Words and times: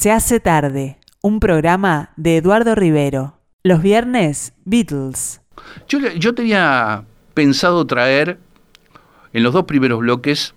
Se 0.00 0.10
hace 0.10 0.40
tarde, 0.40 0.96
un 1.20 1.40
programa 1.40 2.14
de 2.16 2.38
Eduardo 2.38 2.74
Rivero. 2.74 3.38
Los 3.62 3.82
viernes, 3.82 4.54
Beatles. 4.64 5.42
Yo, 5.88 5.98
yo 5.98 6.34
tenía 6.34 7.04
pensado 7.34 7.86
traer 7.86 8.38
en 9.34 9.42
los 9.42 9.52
dos 9.52 9.66
primeros 9.66 9.98
bloques, 9.98 10.54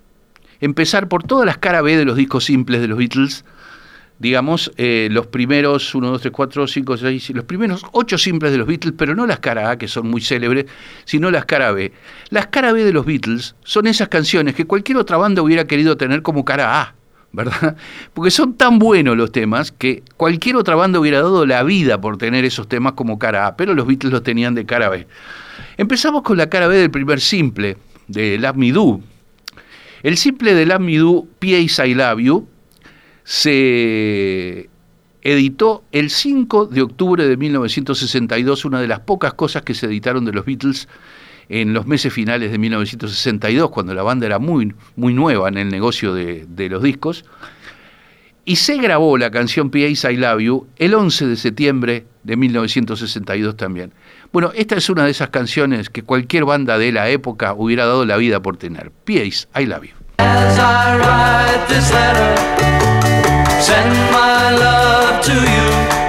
empezar 0.61 1.09
por 1.09 1.23
todas 1.23 1.45
las 1.45 1.57
cara 1.57 1.81
B 1.81 1.97
de 1.97 2.05
los 2.05 2.15
discos 2.15 2.45
simples 2.45 2.79
de 2.79 2.87
los 2.87 2.97
Beatles, 2.97 3.43
digamos, 4.17 4.71
eh, 4.77 5.09
los 5.11 5.27
primeros 5.27 5.93
1, 5.93 6.07
2, 6.11 6.21
3, 6.21 6.31
4, 6.31 6.65
5, 6.65 6.97
6, 6.99 7.29
los 7.31 7.43
primeros 7.43 7.85
8 7.91 8.17
simples 8.17 8.53
de 8.53 8.59
los 8.59 8.67
Beatles, 8.67 8.95
pero 8.97 9.13
no 9.13 9.27
las 9.27 9.39
cara 9.39 9.71
A, 9.71 9.77
que 9.77 9.89
son 9.89 10.09
muy 10.09 10.21
célebres, 10.21 10.67
sino 11.03 11.29
las 11.31 11.43
cara 11.43 11.73
B. 11.73 11.91
Las 12.29 12.47
cara 12.47 12.71
B 12.71 12.85
de 12.85 12.93
los 12.93 13.05
Beatles 13.05 13.55
son 13.65 13.87
esas 13.87 14.07
canciones 14.07 14.55
que 14.55 14.63
cualquier 14.63 14.99
otra 14.99 15.17
banda 15.17 15.41
hubiera 15.41 15.67
querido 15.67 15.97
tener 15.97 16.21
como 16.21 16.45
cara 16.45 16.81
A. 16.81 16.95
¿verdad? 17.33 17.75
Porque 18.13 18.31
son 18.31 18.53
tan 18.53 18.79
buenos 18.79 19.17
los 19.17 19.31
temas 19.31 19.71
que 19.71 20.03
cualquier 20.15 20.55
otra 20.55 20.75
banda 20.75 20.99
hubiera 20.99 21.17
dado 21.17 21.45
la 21.45 21.63
vida 21.63 21.99
por 21.99 22.17
tener 22.17 22.45
esos 22.45 22.69
temas 22.69 22.93
como 22.93 23.19
cara 23.19 23.47
A, 23.47 23.57
pero 23.57 23.73
los 23.73 23.85
Beatles 23.85 24.13
los 24.13 24.23
tenían 24.23 24.55
de 24.55 24.65
cara 24.65 24.87
B. 24.87 25.07
Empezamos 25.77 26.21
con 26.21 26.37
la 26.37 26.49
cara 26.49 26.67
B 26.67 26.77
del 26.77 26.91
primer 26.91 27.19
simple, 27.19 27.75
de 28.07 28.37
Love 28.37 28.55
Me 28.55 28.71
Do. 28.71 29.01
El 30.03 30.17
simple 30.17 30.53
de 30.53 30.65
Love 30.65 30.79
Me 30.79 30.97
Do, 30.97 31.27
P.A.S. 31.39 31.85
I 31.85 31.95
Love 31.95 32.19
You, 32.19 32.47
se 33.23 34.69
editó 35.23 35.83
el 35.91 36.09
5 36.09 36.67
de 36.67 36.81
octubre 36.81 37.25
de 37.25 37.37
1962, 37.37 38.65
una 38.65 38.79
de 38.79 38.87
las 38.87 38.99
pocas 38.99 39.33
cosas 39.33 39.63
que 39.63 39.73
se 39.73 39.87
editaron 39.87 40.25
de 40.25 40.33
los 40.33 40.45
Beatles 40.45 40.87
en 41.49 41.73
los 41.73 41.85
meses 41.85 42.13
finales 42.13 42.51
de 42.51 42.57
1962, 42.57 43.69
cuando 43.69 43.93
la 43.93 44.03
banda 44.03 44.25
era 44.25 44.39
muy, 44.39 44.73
muy 44.95 45.13
nueva 45.13 45.49
en 45.49 45.57
el 45.57 45.69
negocio 45.69 46.13
de, 46.13 46.45
los 46.69 46.81
discos. 46.81 47.25
Y 48.45 48.57
se 48.57 48.77
grabó 48.77 49.17
la 49.17 49.31
canción 49.31 49.69
P.A.S. 49.69 50.11
I 50.11 50.17
Love 50.17 50.41
You 50.41 50.67
el 50.77 50.93
11 50.93 51.27
de 51.27 51.35
septiembre 51.37 52.05
de 52.23 52.35
1962 52.35 53.55
también. 53.55 53.93
Bueno, 54.33 54.51
esta 54.53 54.75
es 54.75 54.89
una 54.89 55.05
de 55.05 55.11
esas 55.11 55.29
canciones 55.29 55.89
que 55.89 56.03
cualquier 56.03 56.43
banda 56.43 56.77
de 56.77 56.91
la 56.91 57.09
época 57.09 57.53
hubiera 57.53 57.85
dado 57.85 58.05
la 58.05 58.17
vida 58.17 58.41
por 58.41 58.57
tener. 58.57 58.91
P.A.S. 59.05 59.47
I 59.55 59.65
Love 59.65 59.83
You. 59.83 59.93
You. 65.35 66.02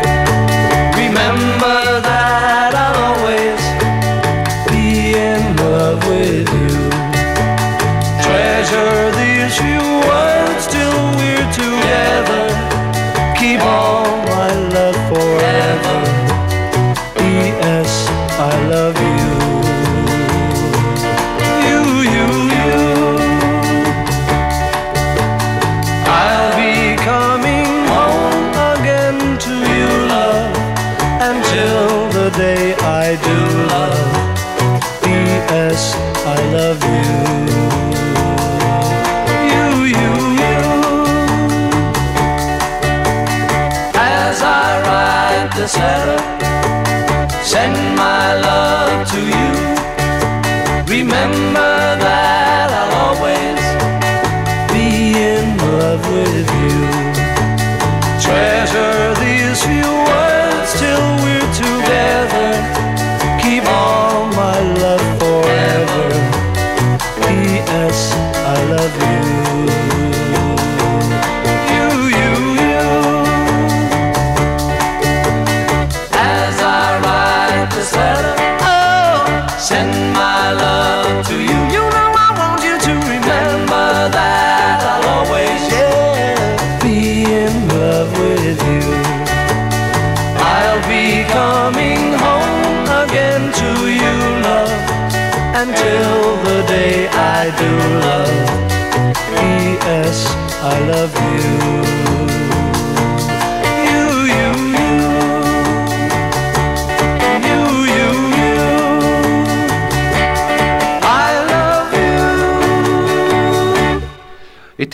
This 45.56 45.76
letter, 45.76 46.18
send 47.44 47.96
my 47.96 48.13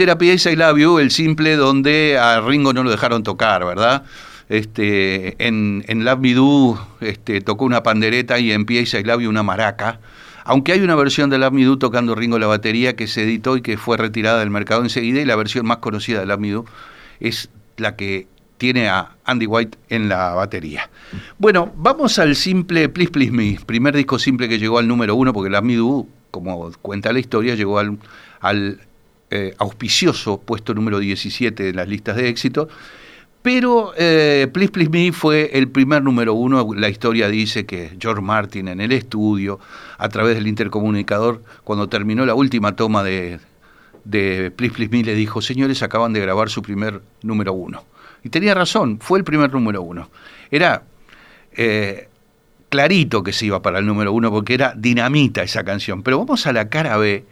Era 0.00 0.16
P.S. 0.16 0.50
I 0.50 0.56
Love 0.56 0.78
You, 0.78 0.98
el 0.98 1.10
simple 1.10 1.56
donde 1.56 2.18
a 2.18 2.40
Ringo 2.40 2.72
no 2.72 2.82
lo 2.82 2.90
dejaron 2.90 3.22
tocar, 3.22 3.64
¿verdad? 3.66 4.04
Este, 4.48 5.36
en, 5.46 5.84
en 5.88 6.04
Love 6.06 6.20
Me 6.20 7.06
este, 7.06 7.42
tocó 7.42 7.66
una 7.66 7.82
pandereta 7.82 8.38
y 8.38 8.50
en 8.50 8.64
P.S. 8.64 8.98
I 8.98 9.04
Love 9.04 9.22
You 9.22 9.28
una 9.28 9.42
maraca. 9.42 10.00
Aunque 10.44 10.72
hay 10.72 10.80
una 10.80 10.94
versión 10.94 11.28
de 11.28 11.38
Love 11.38 11.52
Me 11.52 11.64
Do 11.64 11.78
tocando 11.78 12.14
Ringo 12.14 12.38
la 12.38 12.46
batería 12.46 12.96
que 12.96 13.06
se 13.06 13.24
editó 13.24 13.58
y 13.58 13.62
que 13.62 13.76
fue 13.76 13.98
retirada 13.98 14.40
del 14.40 14.48
mercado 14.48 14.82
enseguida 14.82 15.20
y 15.20 15.26
la 15.26 15.36
versión 15.36 15.66
más 15.66 15.76
conocida 15.78 16.20
de 16.20 16.26
Love 16.26 16.40
Me 16.40 16.62
es 17.20 17.50
la 17.76 17.94
que 17.94 18.26
tiene 18.56 18.88
a 18.88 19.16
Andy 19.24 19.46
White 19.46 19.78
en 19.90 20.08
la 20.08 20.34
batería. 20.34 20.88
Bueno, 21.38 21.72
vamos 21.76 22.18
al 22.18 22.36
simple 22.36 22.88
Please 22.88 23.10
Please 23.10 23.32
Me, 23.32 23.58
primer 23.66 23.94
disco 23.94 24.18
simple 24.18 24.48
que 24.48 24.58
llegó 24.58 24.78
al 24.78 24.88
número 24.88 25.14
uno, 25.14 25.32
porque 25.32 25.50
Love 25.50 25.64
Me 25.64 25.76
Do, 25.76 26.06
como 26.30 26.72
cuenta 26.80 27.12
la 27.12 27.20
historia, 27.20 27.54
llegó 27.54 27.78
al, 27.78 27.98
al 28.40 28.80
eh, 29.30 29.54
auspicioso 29.58 30.40
puesto 30.40 30.74
número 30.74 30.98
17 30.98 31.62
de 31.62 31.72
las 31.72 31.88
listas 31.88 32.16
de 32.16 32.28
éxito. 32.28 32.68
Pero 33.42 33.92
eh, 33.96 34.48
Please 34.52 34.70
Please 34.70 34.90
Me 34.90 35.12
fue 35.12 35.50
el 35.54 35.68
primer 35.68 36.02
número 36.02 36.34
uno. 36.34 36.74
La 36.74 36.90
historia 36.90 37.28
dice 37.28 37.64
que 37.64 37.96
George 37.98 38.20
Martin 38.20 38.68
en 38.68 38.80
el 38.80 38.92
estudio, 38.92 39.58
a 39.96 40.08
través 40.10 40.34
del 40.34 40.46
intercomunicador, 40.46 41.42
cuando 41.64 41.88
terminó 41.88 42.26
la 42.26 42.34
última 42.34 42.76
toma 42.76 43.02
de, 43.02 43.40
de 44.04 44.50
Please 44.50 44.74
Please 44.74 44.90
Me, 44.90 45.02
le 45.02 45.14
dijo, 45.14 45.40
señores, 45.40 45.82
acaban 45.82 46.12
de 46.12 46.20
grabar 46.20 46.50
su 46.50 46.60
primer 46.60 47.00
número 47.22 47.54
uno. 47.54 47.84
Y 48.22 48.28
tenía 48.28 48.52
razón, 48.54 48.98
fue 49.00 49.18
el 49.18 49.24
primer 49.24 49.52
número 49.52 49.80
uno. 49.80 50.10
Era 50.50 50.82
eh, 51.52 52.08
clarito 52.68 53.22
que 53.22 53.32
se 53.32 53.46
iba 53.46 53.62
para 53.62 53.78
el 53.78 53.86
número 53.86 54.12
uno 54.12 54.30
porque 54.30 54.54
era 54.54 54.74
dinamita 54.76 55.42
esa 55.42 55.64
canción. 55.64 56.02
Pero 56.02 56.18
vamos 56.18 56.46
a 56.46 56.52
la 56.52 56.68
cara 56.68 56.96
B, 56.96 57.24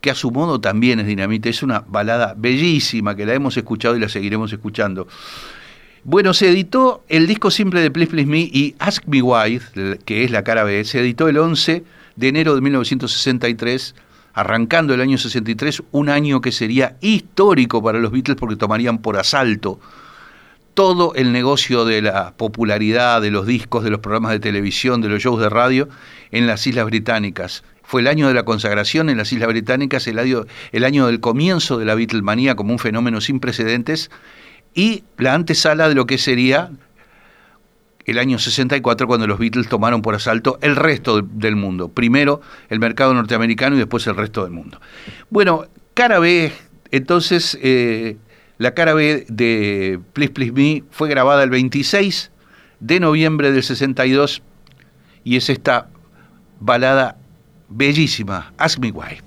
que 0.00 0.10
a 0.10 0.14
su 0.14 0.30
modo 0.30 0.60
también 0.60 1.00
es 1.00 1.06
dinamita. 1.06 1.48
Es 1.48 1.62
una 1.62 1.84
balada 1.86 2.34
bellísima 2.36 3.14
que 3.14 3.26
la 3.26 3.34
hemos 3.34 3.56
escuchado 3.56 3.96
y 3.96 4.00
la 4.00 4.08
seguiremos 4.08 4.52
escuchando. 4.52 5.06
Bueno, 6.02 6.32
se 6.32 6.48
editó 6.48 7.04
el 7.08 7.26
disco 7.26 7.50
simple 7.50 7.80
de 7.80 7.90
Please 7.90 8.10
Please 8.10 8.26
Me 8.26 8.40
y 8.40 8.74
Ask 8.78 9.06
Me 9.06 9.20
Why, 9.20 9.60
que 10.06 10.24
es 10.24 10.30
la 10.30 10.42
cara 10.42 10.64
B, 10.64 10.82
se 10.84 11.00
editó 11.00 11.28
el 11.28 11.36
11 11.36 11.84
de 12.16 12.28
enero 12.28 12.54
de 12.54 12.62
1963, 12.62 13.94
arrancando 14.32 14.94
el 14.94 15.02
año 15.02 15.18
63, 15.18 15.82
un 15.92 16.08
año 16.08 16.40
que 16.40 16.52
sería 16.52 16.96
histórico 17.02 17.82
para 17.82 17.98
los 17.98 18.12
Beatles 18.12 18.38
porque 18.38 18.56
tomarían 18.56 18.98
por 18.98 19.18
asalto 19.18 19.78
todo 20.72 21.14
el 21.14 21.32
negocio 21.32 21.84
de 21.84 22.00
la 22.00 22.32
popularidad 22.32 23.20
de 23.20 23.30
los 23.30 23.46
discos, 23.46 23.84
de 23.84 23.90
los 23.90 24.00
programas 24.00 24.32
de 24.32 24.40
televisión, 24.40 25.02
de 25.02 25.10
los 25.10 25.22
shows 25.22 25.40
de 25.40 25.50
radio 25.50 25.88
en 26.30 26.46
las 26.46 26.66
Islas 26.66 26.86
Británicas. 26.86 27.62
Fue 27.90 28.02
el 28.02 28.06
año 28.06 28.28
de 28.28 28.34
la 28.34 28.44
consagración 28.44 29.10
en 29.10 29.16
las 29.16 29.32
Islas 29.32 29.48
Británicas, 29.48 30.06
el 30.06 30.20
año, 30.20 30.46
el 30.70 30.84
año 30.84 31.08
del 31.08 31.18
comienzo 31.18 31.76
de 31.76 31.84
la 31.84 31.96
Beatlemanía 31.96 32.54
como 32.54 32.70
un 32.70 32.78
fenómeno 32.78 33.20
sin 33.20 33.40
precedentes 33.40 34.12
y 34.76 35.02
la 35.18 35.34
antesala 35.34 35.88
de 35.88 35.96
lo 35.96 36.06
que 36.06 36.16
sería 36.16 36.70
el 38.04 38.20
año 38.20 38.38
64 38.38 39.08
cuando 39.08 39.26
los 39.26 39.40
Beatles 39.40 39.68
tomaron 39.68 40.02
por 40.02 40.14
asalto 40.14 40.60
el 40.62 40.76
resto 40.76 41.20
del 41.20 41.56
mundo. 41.56 41.88
Primero 41.88 42.40
el 42.68 42.78
mercado 42.78 43.12
norteamericano 43.12 43.74
y 43.74 43.80
después 43.80 44.06
el 44.06 44.14
resto 44.14 44.44
del 44.44 44.52
mundo. 44.52 44.80
Bueno, 45.28 45.64
cara 45.94 46.20
B, 46.20 46.52
entonces... 46.92 47.58
Eh, 47.60 48.18
La 48.58 48.74
cara 48.74 48.92
B 48.92 49.24
de 49.26 49.98
Please 50.12 50.32
Please 50.32 50.52
Me 50.52 50.84
fue 50.90 51.08
grabada 51.08 51.42
el 51.42 51.48
26 51.48 52.30
de 52.78 53.00
noviembre 53.00 53.50
del 53.52 53.62
62 53.62 54.42
y 55.24 55.36
es 55.36 55.48
esta 55.48 55.88
balada 56.60 57.16
bellísima, 57.70 58.52
Ask 58.58 58.78
Me 58.78 58.90
Why. 58.90 59.20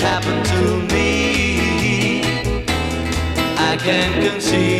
happened 0.00 0.44
to 0.46 0.94
me. 0.94 2.22
I 3.58 3.76
can't 3.76 4.14
conceive. 4.24 4.79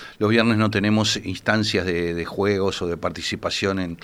Los 0.21 0.29
viernes 0.29 0.59
no 0.59 0.69
tenemos 0.69 1.19
instancias 1.23 1.83
de, 1.83 2.25
juegos 2.25 2.79
o 2.83 2.87
de 2.87 2.95
participación 2.95 3.97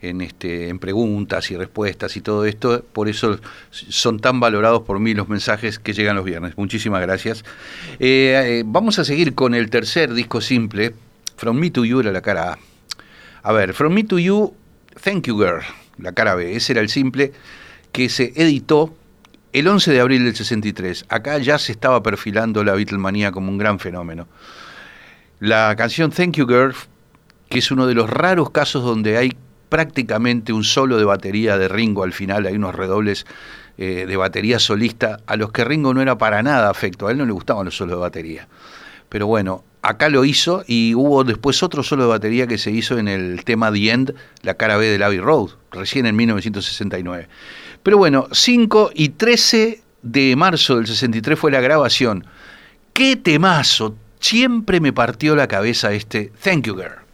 en, 0.00 0.20
este, 0.22 0.70
en 0.70 0.78
preguntas 0.78 1.50
y 1.50 1.58
respuestas 1.58 2.16
y 2.16 2.22
todo 2.22 2.46
esto. 2.46 2.82
Por 2.90 3.10
eso 3.10 3.38
son 3.70 4.18
tan 4.18 4.40
valorados 4.40 4.84
por 4.84 4.98
mí 4.98 5.12
los 5.12 5.28
mensajes 5.28 5.78
que 5.78 5.92
llegan 5.92 6.16
los 6.16 6.24
viernes. 6.24 6.56
Muchísimas 6.56 7.02
gracias. 7.02 7.44
Eh, 7.98 8.60
eh, 8.60 8.62
vamos 8.64 8.98
a 8.98 9.04
seguir 9.04 9.34
con 9.34 9.54
el 9.54 9.68
tercer 9.68 10.14
disco 10.14 10.40
simple, 10.40 10.94
From 11.36 11.58
Me 11.58 11.70
to 11.70 11.84
You 11.84 12.00
era 12.00 12.12
la 12.12 12.22
cara 12.22 12.52
A. 12.54 12.58
A 13.42 13.52
ver, 13.52 13.74
From 13.74 13.92
Me 13.92 14.04
to 14.04 14.18
You, 14.18 14.54
Thank 15.04 15.26
You 15.26 15.36
Girl, 15.36 15.60
la 15.98 16.12
cara 16.12 16.34
B. 16.34 16.56
Ese 16.56 16.72
era 16.72 16.80
el 16.80 16.88
simple 16.88 17.34
que 17.92 18.08
se 18.08 18.32
editó 18.36 18.96
el 19.52 19.68
11 19.68 19.92
de 19.92 20.00
abril 20.00 20.24
del 20.24 20.34
63, 20.34 21.04
acá 21.10 21.36
ya 21.36 21.58
se 21.58 21.72
estaba 21.72 22.02
perfilando 22.02 22.64
la 22.64 22.72
Beatlemanía 22.72 23.32
como 23.32 23.50
un 23.50 23.58
gran 23.58 23.78
fenómeno. 23.78 24.28
La 25.40 25.76
canción 25.76 26.10
Thank 26.10 26.32
You 26.36 26.48
Girl, 26.48 26.74
que 27.48 27.60
es 27.60 27.70
uno 27.70 27.86
de 27.86 27.94
los 27.94 28.10
raros 28.10 28.50
casos 28.50 28.82
donde 28.82 29.16
hay 29.16 29.36
prácticamente 29.68 30.52
un 30.52 30.64
solo 30.64 30.96
de 30.96 31.04
batería 31.04 31.56
de 31.56 31.68
Ringo 31.68 32.02
al 32.02 32.12
final, 32.12 32.46
hay 32.46 32.56
unos 32.56 32.74
redobles 32.74 33.24
eh, 33.76 34.06
de 34.08 34.16
batería 34.16 34.58
solista, 34.58 35.20
a 35.26 35.36
los 35.36 35.52
que 35.52 35.64
Ringo 35.64 35.94
no 35.94 36.02
era 36.02 36.18
para 36.18 36.42
nada 36.42 36.68
afecto, 36.68 37.06
a 37.06 37.12
él 37.12 37.18
no 37.18 37.24
le 37.24 37.30
gustaban 37.30 37.66
los 37.66 37.76
solos 37.76 37.94
de 37.94 38.00
batería. 38.00 38.48
Pero 39.08 39.28
bueno, 39.28 39.62
acá 39.80 40.08
lo 40.08 40.24
hizo 40.24 40.64
y 40.66 40.96
hubo 40.96 41.22
después 41.22 41.62
otro 41.62 41.84
solo 41.84 42.02
de 42.02 42.08
batería 42.08 42.48
que 42.48 42.58
se 42.58 42.72
hizo 42.72 42.98
en 42.98 43.06
el 43.06 43.44
tema 43.44 43.70
The 43.70 43.90
End, 43.90 44.14
la 44.42 44.54
cara 44.54 44.76
B 44.76 44.98
de 44.98 45.04
Abbey 45.04 45.20
Road, 45.20 45.50
recién 45.70 46.06
en 46.06 46.16
1969. 46.16 47.28
Pero 47.84 47.96
bueno, 47.96 48.26
5 48.32 48.90
y 48.92 49.10
13 49.10 49.82
de 50.02 50.34
marzo 50.34 50.74
del 50.78 50.88
63 50.88 51.38
fue 51.38 51.52
la 51.52 51.60
grabación. 51.60 52.26
¡Qué 52.92 53.14
temazo! 53.14 53.94
Siempre 54.20 54.80
me 54.80 54.92
partió 54.92 55.36
la 55.36 55.48
cabeza 55.48 55.92
este 55.92 56.32
Thank 56.42 56.66
You 56.66 56.76
Girl. 56.76 57.07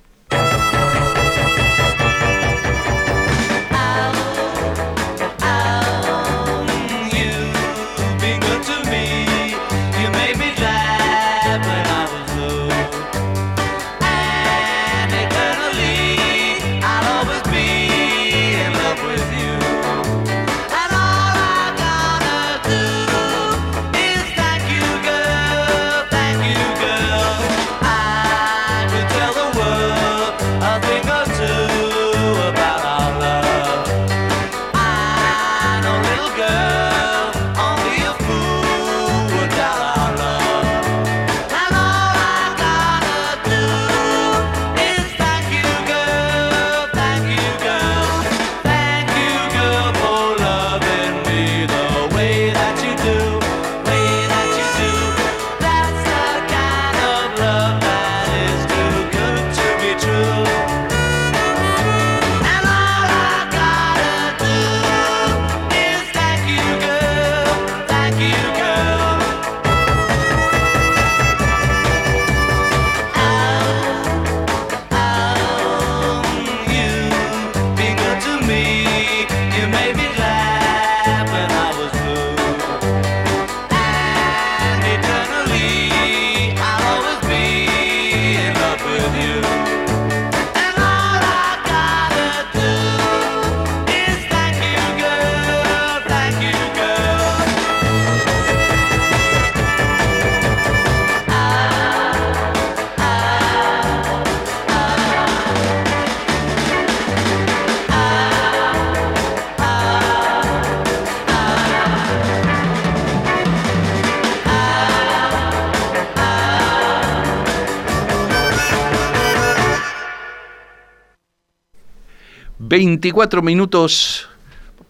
24 122.74 123.40
minutos 123.40 124.28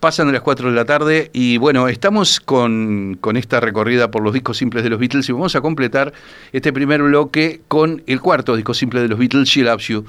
pasan 0.01 0.29
de 0.29 0.33
las 0.33 0.41
4 0.41 0.71
de 0.71 0.75
la 0.75 0.87
tarde 0.87 1.31
y 1.35 1.59
bueno, 1.59 1.87
estamos 1.87 2.41
con, 2.41 3.19
con, 3.21 3.37
esta 3.37 3.61
recorrida 3.61 4.11
por 4.11 4.23
los 4.23 4.33
discos 4.33 4.57
simples 4.57 4.85
de 4.85 4.89
los 4.89 4.99
Beatles 4.99 5.29
y 5.29 5.33
vamos 5.33 5.55
a 5.55 5.61
completar 5.61 6.15
este 6.55 6.73
primer 6.73 7.03
bloque 7.03 7.61
con 7.69 8.03
el 8.07 8.23
cuarto 8.23 8.57
disco 8.57 8.73
simple 8.73 9.03
de 9.03 9.09
los 9.09 9.19
Beatles, 9.19 9.51
She 9.51 9.65
Loves 9.65 9.87
You, 9.89 10.07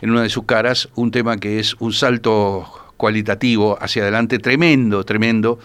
en 0.00 0.08
una 0.08 0.22
de 0.22 0.30
sus 0.30 0.46
caras, 0.46 0.88
un 0.94 1.10
tema 1.10 1.36
que 1.36 1.58
es 1.58 1.76
un 1.80 1.92
salto 1.92 2.66
cualitativo 2.96 3.76
hacia 3.78 4.04
adelante 4.04 4.38
tremendo, 4.38 5.04
tremendo 5.04 5.58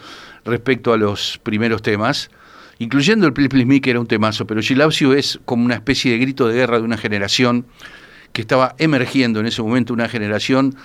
respecto 0.44 0.92
a 0.92 0.98
los 0.98 1.40
primeros 1.44 1.82
temas, 1.82 2.30
incluyendo 2.78 3.26
el 3.26 3.32
Please 3.32 3.48
Please 3.48 3.66
Me, 3.66 3.80
que 3.80 3.92
era 3.92 4.02
un 4.02 4.08
temazo, 4.08 4.46
pero 4.46 4.60
She 4.60 4.76
Loves 4.76 5.00
You 5.00 5.14
es 5.14 5.40
como 5.46 5.64
una 5.64 5.76
especie 5.76 6.12
de 6.12 6.18
grito 6.18 6.46
de 6.46 6.56
guerra 6.56 6.80
de 6.80 6.84
una 6.84 6.98
generación 6.98 7.66
que 8.34 8.42
estaba 8.42 8.76
emergiendo 8.80 9.40
en 9.40 9.46
ese 9.46 9.62
momento, 9.62 9.94
una 9.94 10.10
generación 10.10 10.76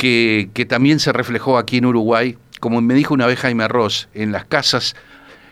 que, 0.00 0.66
también 0.66 0.98
se 0.98 1.12
reflejó 1.12 1.58
aquí 1.58 1.76
en 1.76 1.84
Uruguay, 1.84 2.38
como 2.58 2.80
me 2.80 2.94
dijo 2.94 3.12
una 3.12 3.26
vez 3.26 3.38
Jaime 3.38 3.68
Ross, 3.68 4.08
en 4.14 4.32
las 4.32 4.46
casas 4.46 4.96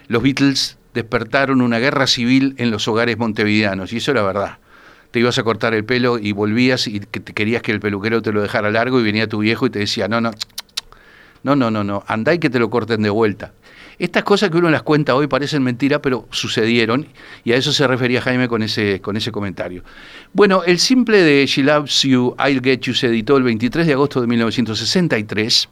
los 0.08 0.22
Beatles 0.22 0.78
despertaron 0.94 1.60
una 1.60 1.78
guerra 1.78 2.06
civil 2.06 2.54
en 2.56 2.70
los 2.70 2.88
hogares 2.88 3.18
montevideanos, 3.18 3.92
y 3.92 3.98
eso 3.98 4.10
era 4.12 4.22
verdad 4.22 4.58
te 5.10 5.20
ibas 5.20 5.38
a 5.38 5.42
cortar 5.42 5.72
el 5.72 5.84
pelo 5.84 6.18
y 6.18 6.32
volvías 6.32 6.86
y 6.86 7.00
te 7.00 7.32
querías 7.32 7.62
que 7.62 7.72
el 7.72 7.80
peluquero 7.80 8.20
te 8.20 8.30
lo 8.30 8.42
dejara 8.42 8.70
largo 8.70 9.00
y 9.00 9.02
venía 9.02 9.26
tu 9.26 9.38
viejo 9.38 9.64
y 9.64 9.70
te 9.70 9.78
decía, 9.78 10.06
no, 10.06 10.20
no, 10.20 10.32
no, 11.42 11.56
no, 11.56 11.70
no, 11.70 11.82
no, 11.82 12.04
andá 12.06 12.34
y 12.34 12.38
que 12.38 12.50
te 12.50 12.58
lo 12.58 12.68
corten 12.68 13.02
de 13.02 13.08
vuelta. 13.08 13.54
Estas 13.98 14.22
cosas 14.22 14.50
que 14.50 14.58
uno 14.58 14.70
las 14.70 14.82
cuenta 14.82 15.14
hoy 15.14 15.26
parecen 15.26 15.62
mentira, 15.62 16.00
pero 16.00 16.26
sucedieron, 16.30 17.08
y 17.44 17.52
a 17.52 17.56
eso 17.56 17.72
se 17.72 17.86
refería 17.86 18.20
Jaime 18.20 18.48
con 18.48 18.62
ese, 18.62 19.00
con 19.00 19.16
ese 19.16 19.32
comentario. 19.32 19.82
Bueno, 20.32 20.62
el 20.64 20.78
simple 20.78 21.18
de 21.18 21.46
She 21.46 21.62
Loves 21.62 22.02
You, 22.02 22.36
I'll 22.38 22.62
Get 22.62 22.80
You 22.80 22.94
se 22.94 23.08
editó 23.08 23.36
el 23.36 23.42
23 23.42 23.86
de 23.86 23.92
agosto 23.92 24.20
de 24.20 24.26
1963, 24.28 25.68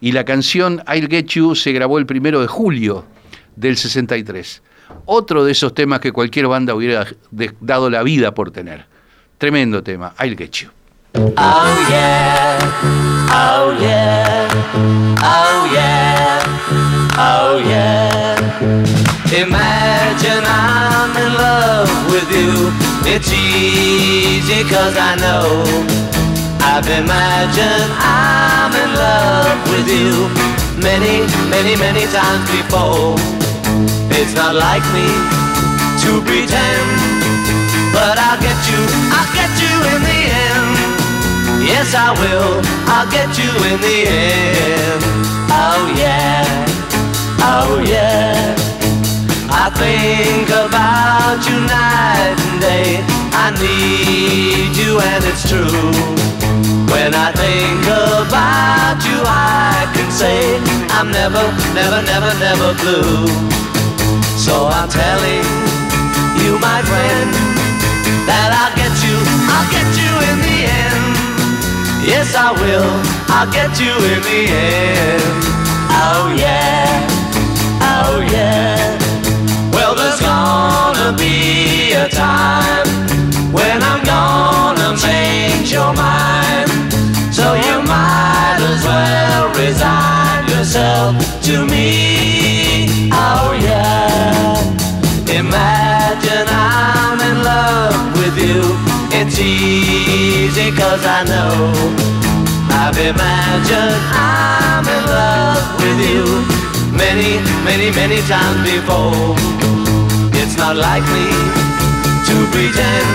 y 0.00 0.12
la 0.12 0.24
canción 0.24 0.82
I'll 0.92 1.08
Get 1.08 1.26
You 1.26 1.54
se 1.54 1.72
grabó 1.72 1.98
el 1.98 2.06
primero 2.06 2.40
de 2.40 2.48
julio 2.48 3.04
del 3.54 3.76
63 3.76 4.62
otro 5.06 5.44
de 5.44 5.52
esos 5.52 5.74
temas 5.74 6.00
que 6.00 6.12
cualquier 6.12 6.46
banda 6.46 6.74
hubiera 6.74 7.06
dado 7.60 7.90
la 7.90 8.02
vida 8.02 8.34
por 8.34 8.50
tener. 8.50 8.86
Tremendo 9.38 9.82
tema, 9.82 10.14
I'll 10.20 10.36
Get 10.36 10.52
You. 10.52 10.70
Oh 11.14 11.86
yeah, 11.90 12.58
oh 13.30 13.76
yeah, 13.78 14.48
oh 15.22 15.72
yeah. 15.72 16.31
Imagine 18.62 20.44
I'm 20.46 21.10
in 21.18 21.34
love 21.34 21.90
with 22.14 22.30
you. 22.30 22.70
It's 23.10 23.32
easy 23.32 24.62
cause 24.70 24.94
I 24.94 25.18
know. 25.18 25.66
I've 26.62 26.86
imagined 26.86 27.90
I'm 27.98 28.70
in 28.70 28.90
love 28.94 29.58
with 29.66 29.88
you 29.90 30.30
many, 30.78 31.26
many, 31.50 31.74
many 31.74 32.06
times 32.06 32.46
before. 32.54 33.18
It's 34.14 34.34
not 34.34 34.54
like 34.54 34.86
me 34.94 35.10
to 36.06 36.22
pretend, 36.22 36.86
but 37.90 38.14
I'll 38.14 38.38
get 38.38 38.60
you, 38.70 38.78
I'll 39.10 39.32
get 39.34 39.50
you 39.58 39.74
in 39.90 40.00
the 40.06 40.20
end. 40.38 40.70
Yes, 41.66 41.94
I 41.98 42.14
will, 42.14 42.62
I'll 42.86 43.10
get 43.10 43.26
you 43.34 43.50
in 43.74 43.80
the 43.82 43.98
end. 44.06 45.02
Oh 45.50 45.92
yeah, 45.98 46.46
oh 47.42 47.82
yeah. 47.86 48.54
I 49.50 49.68
think 49.76 50.48
about 50.48 51.38
you 51.46 51.58
night 51.66 52.38
and 52.48 52.60
day. 52.60 53.04
I 53.34 53.50
need 53.58 54.72
you 54.76 54.98
and 54.98 55.22
it's 55.24 55.44
true. 55.48 56.22
When 56.92 57.14
I 57.14 57.32
think 57.32 57.84
about 57.88 58.98
you, 59.02 59.18
I 59.26 59.90
can 59.94 60.10
say 60.10 60.58
I'm 60.96 61.10
never, 61.10 61.42
never, 61.74 62.00
never, 62.02 62.32
never 62.38 62.70
blue. 62.82 63.26
So 64.36 64.66
I'm 64.66 64.88
telling 64.88 65.46
you, 66.42 66.58
my 66.58 66.80
friend, 66.86 67.30
that 68.28 68.50
I'll 68.54 68.74
get 68.76 68.92
you, 69.02 69.16
I'll 69.50 69.68
get 69.70 69.88
you 69.98 70.12
in 70.30 70.36
the 70.46 70.58
end. 70.68 71.14
Yes, 72.06 72.34
I 72.34 72.50
will, 72.52 72.92
I'll 73.30 73.50
get 73.50 73.78
you 73.80 73.94
in 73.94 74.20
the 74.26 74.40
end. 74.50 75.42
Oh 75.94 76.34
yeah, 76.36 77.06
yeah. 78.30 78.98
Well, 79.72 79.94
there's 79.94 80.20
gonna 80.20 81.16
be 81.16 81.92
a 81.92 82.08
time 82.08 82.86
when 83.52 83.82
I'm 83.82 84.02
gonna 84.04 84.96
change 84.96 85.72
your 85.72 85.92
mind. 85.94 86.70
So 87.32 87.54
you 87.54 87.82
might 87.82 88.60
as 88.60 88.84
well 88.84 89.48
resign 89.54 90.48
yourself 90.48 91.16
to 91.42 91.66
me. 91.66 93.10
Oh 93.12 93.58
yeah. 93.60 94.56
Imagine 95.28 96.46
I'm 96.48 97.20
in 97.20 97.42
love 97.42 98.18
with 98.18 98.36
you. 98.38 98.62
It's 99.18 99.38
easy 99.38 100.70
cause 100.72 101.04
I 101.04 101.24
know. 101.24 102.12
I've 102.70 102.98
imagined 102.98 104.02
I'm 104.12 104.86
in 104.86 105.04
love 105.06 105.80
with 105.80 106.00
you 106.10 106.51
many, 107.04 107.32
many, 107.64 107.90
many 107.90 108.20
times 108.30 108.60
before. 108.62 109.34
It's 110.40 110.56
not 110.56 110.76
like 110.76 111.04
me 111.16 111.26
to 112.28 112.36
pretend, 112.54 113.08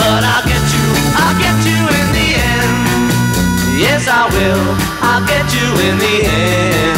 but 0.00 0.20
I'll 0.32 0.46
get 0.52 0.64
you, 0.74 0.86
I'll 1.22 1.38
get 1.44 1.58
you 1.70 1.80
in 1.98 2.06
the 2.16 2.28
end. 2.52 2.76
Yes, 3.84 4.02
I 4.08 4.22
will, 4.34 4.64
I'll 5.08 5.24
get 5.32 5.46
you 5.56 5.68
in 5.88 5.94
the 6.04 6.16
end. 6.24 6.89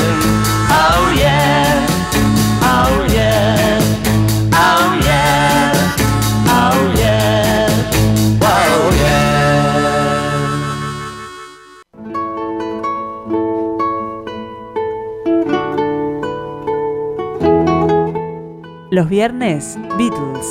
Los 18.93 19.09
viernes, 19.09 19.79
Beatles. 19.97 20.47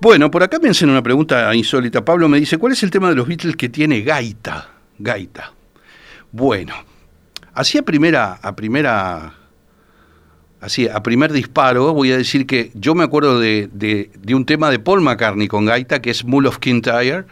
Bueno, 0.00 0.30
por 0.30 0.44
acá 0.44 0.60
me 0.62 0.68
hacen 0.68 0.88
una 0.88 1.02
pregunta 1.02 1.52
insólita. 1.52 2.04
Pablo 2.04 2.28
me 2.28 2.38
dice, 2.38 2.58
¿cuál 2.58 2.74
es 2.74 2.84
el 2.84 2.92
tema 2.92 3.08
de 3.08 3.16
los 3.16 3.26
Beatles 3.26 3.56
que 3.56 3.68
tiene 3.68 4.02
gaita? 4.02 4.68
Gaita. 5.00 5.52
Bueno, 6.30 6.74
así 7.54 7.76
a 7.76 7.82
primera, 7.82 8.34
a 8.40 8.54
primera 8.54 9.39
así, 10.60 10.88
a 10.88 11.02
primer 11.02 11.32
disparo, 11.32 11.92
voy 11.92 12.12
a 12.12 12.16
decir 12.16 12.46
que 12.46 12.70
yo 12.74 12.94
me 12.94 13.04
acuerdo 13.04 13.40
de, 13.40 14.10
un 14.32 14.44
tema 14.44 14.70
de 14.70 14.78
Paul 14.78 15.00
McCartney 15.00 15.48
con 15.48 15.64
gaita, 15.64 16.00
que 16.02 16.10
es 16.10 16.24
Mull 16.24 16.46
of 16.46 16.58
Kintyre, 16.58 17.24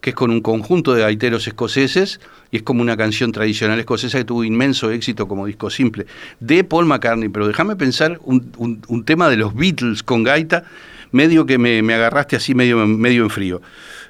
que 0.00 0.10
es 0.10 0.16
con 0.16 0.30
un 0.30 0.42
conjunto 0.42 0.92
de 0.92 1.00
gaiteros 1.02 1.46
escoceses, 1.46 2.20
y 2.50 2.58
es 2.58 2.62
como 2.62 2.82
una 2.82 2.96
canción 2.96 3.32
tradicional 3.32 3.78
escocesa 3.78 4.18
que 4.18 4.24
tuvo 4.24 4.44
inmenso 4.44 4.90
éxito 4.90 5.26
como 5.26 5.46
disco 5.46 5.70
simple, 5.70 6.06
de 6.40 6.62
Paul 6.62 6.86
McCartney. 6.86 7.30
Pero 7.30 7.48
déjame 7.48 7.74
pensar 7.76 8.20
un, 8.22 9.04
tema 9.04 9.30
de 9.30 9.36
los 9.36 9.54
Beatles 9.54 10.02
con 10.02 10.22
gaita, 10.22 10.64
medio 11.10 11.46
que 11.46 11.58
me, 11.58 11.94
agarraste 11.94 12.36
así 12.36 12.54
medio, 12.54 12.86
medio 12.86 13.22
en 13.22 13.30
frío. 13.30 13.62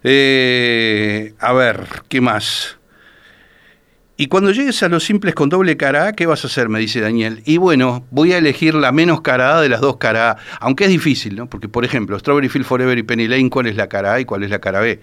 Eh, 0.02 1.32
a 1.38 1.52
ver, 1.52 1.86
¿qué 2.08 2.20
más? 2.20 2.76
Y 4.16 4.28
cuando 4.28 4.52
llegues 4.52 4.80
a 4.84 4.88
los 4.88 5.02
simples 5.02 5.34
con 5.34 5.48
doble 5.48 5.76
cara 5.76 6.06
A, 6.06 6.12
¿qué 6.12 6.26
vas 6.26 6.44
a 6.44 6.46
hacer? 6.46 6.68
Me 6.68 6.78
dice 6.78 7.00
Daniel. 7.00 7.42
Y 7.46 7.56
bueno, 7.56 8.04
voy 8.12 8.32
a 8.32 8.38
elegir 8.38 8.76
la 8.76 8.92
menos 8.92 9.22
cara 9.22 9.58
A 9.58 9.60
de 9.60 9.68
las 9.68 9.80
dos 9.80 9.96
cara 9.96 10.30
A, 10.30 10.36
aunque 10.60 10.84
es 10.84 10.90
difícil, 10.90 11.34
¿no? 11.34 11.48
Porque, 11.48 11.68
por 11.68 11.84
ejemplo, 11.84 12.16
Strawberry 12.16 12.48
Field 12.48 12.64
Forever 12.64 12.96
y 12.96 13.02
Penny 13.02 13.26
Lane, 13.26 13.50
¿cuál 13.50 13.66
es 13.66 13.74
la 13.74 13.88
cara 13.88 14.14
A 14.14 14.20
y 14.20 14.24
cuál 14.24 14.44
es 14.44 14.50
la 14.50 14.60
cara 14.60 14.80
B? 14.80 15.00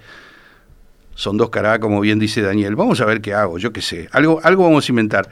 Son 1.13 1.36
dos 1.36 1.50
cara 1.50 1.74
A, 1.74 1.80
como 1.80 2.00
bien 2.00 2.20
dice 2.20 2.41
Daniel. 2.41 2.77
Vamos 2.77 3.01
a 3.01 3.06
ver 3.06 3.20
qué 3.20 3.34
hago, 3.34 3.58
yo 3.58 3.74
qué 3.74 3.82
sé. 3.82 4.08
Algo, 4.13 4.39
algo 4.44 4.63
vamos 4.63 4.88
a 4.88 4.91
inventar. 4.94 5.30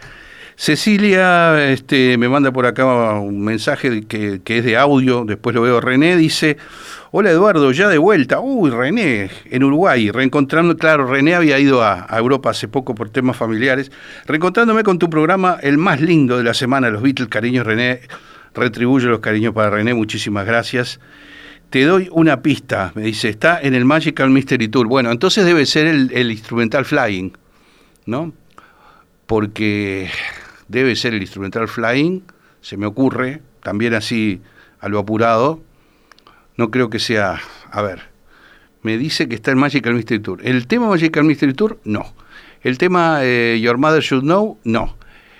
Cecilia 0.57 1.71
este, 1.71 2.17
me 2.17 2.27
manda 2.27 2.51
por 2.51 2.65
acá 2.65 2.85
un 3.13 3.39
mensaje 3.39 4.01
que, 4.01 4.41
que 4.43 4.57
es 4.57 4.65
de 4.65 4.75
audio, 4.75 5.23
después 5.23 5.55
lo 5.55 5.61
veo 5.61 5.79
René, 5.79 6.17
dice, 6.17 6.57
Hola 7.11 7.31
Eduardo, 7.31 7.71
ya 7.71 7.89
de 7.89 7.97
vuelta. 7.97 8.39
Uy, 8.39 8.69
René, 8.69 9.31
en 9.45 9.63
Uruguay, 9.63 10.11
reencontrando, 10.11 10.77
claro, 10.77 11.07
René 11.07 11.33
había 11.33 11.57
ido 11.57 11.81
a, 11.83 12.05
Europa 12.11 12.51
hace 12.51 12.67
poco 12.67 12.93
por 12.93 13.09
temas 13.09 13.35
familiares, 13.35 13.91
reencontrándome 14.27 14.83
con 14.83 14.99
tu 14.99 15.09
programa, 15.09 15.57
el 15.63 15.79
más 15.79 16.01
lindo 16.01 16.37
de 16.37 16.43
la 16.43 16.53
semana, 16.53 16.91
los 16.91 17.01
Beatles, 17.01 17.27
cariños 17.27 17.65
René, 17.65 18.01
retribuyo 18.53 19.09
los 19.09 19.21
cariños 19.21 19.55
para 19.55 19.71
René, 19.71 19.95
muchísimas 19.95 20.45
gracias. 20.45 20.99
Te 21.71 21.83
doy 21.83 22.09
una 22.11 22.43
pista, 22.43 22.91
me 22.93 23.01
dice, 23.01 23.29
está 23.29 23.59
en 23.59 23.73
el 23.73 23.85
Magical 23.85 24.29
Mystery 24.29 24.67
Tour. 24.67 24.85
Bueno, 24.85 25.11
entonces 25.11 25.45
debe 25.45 25.65
ser 25.65 25.87
el, 25.87 26.11
el 26.13 26.29
instrumental 26.29 26.85
Flying, 26.85 27.31
¿no? 28.05 28.33
Porque 29.25 30.11
debe 30.67 30.95
ser 30.95 31.15
el 31.15 31.21
instrumental 31.23 31.67
Flying, 31.67 32.21
se 32.61 32.77
me 32.77 32.85
ocurre, 32.85 33.41
también 33.63 33.95
así 33.95 34.41
a 34.79 34.89
lo 34.89 34.99
apurado. 34.99 35.59
No 36.59 36.71
creo 36.71 36.89
que 36.89 36.99
sea, 36.99 37.39
a 37.71 37.81
ver, 37.81 38.01
me 38.81 38.97
dice 38.97 39.29
que 39.29 39.35
está 39.35 39.49
el 39.49 39.55
Magical 39.55 39.93
Mystery 39.93 40.19
Tour. 40.19 40.41
¿El 40.43 40.67
tema 40.67 40.89
Magical 40.89 41.23
Mystery 41.23 41.53
Tour? 41.53 41.79
No. 41.85 42.13
¿El 42.63 42.77
tema 42.77 43.19
eh, 43.21 43.57
Your 43.61 43.77
Mother 43.77 44.03
Should 44.03 44.23
Know? 44.23 44.57
No. 44.65 44.97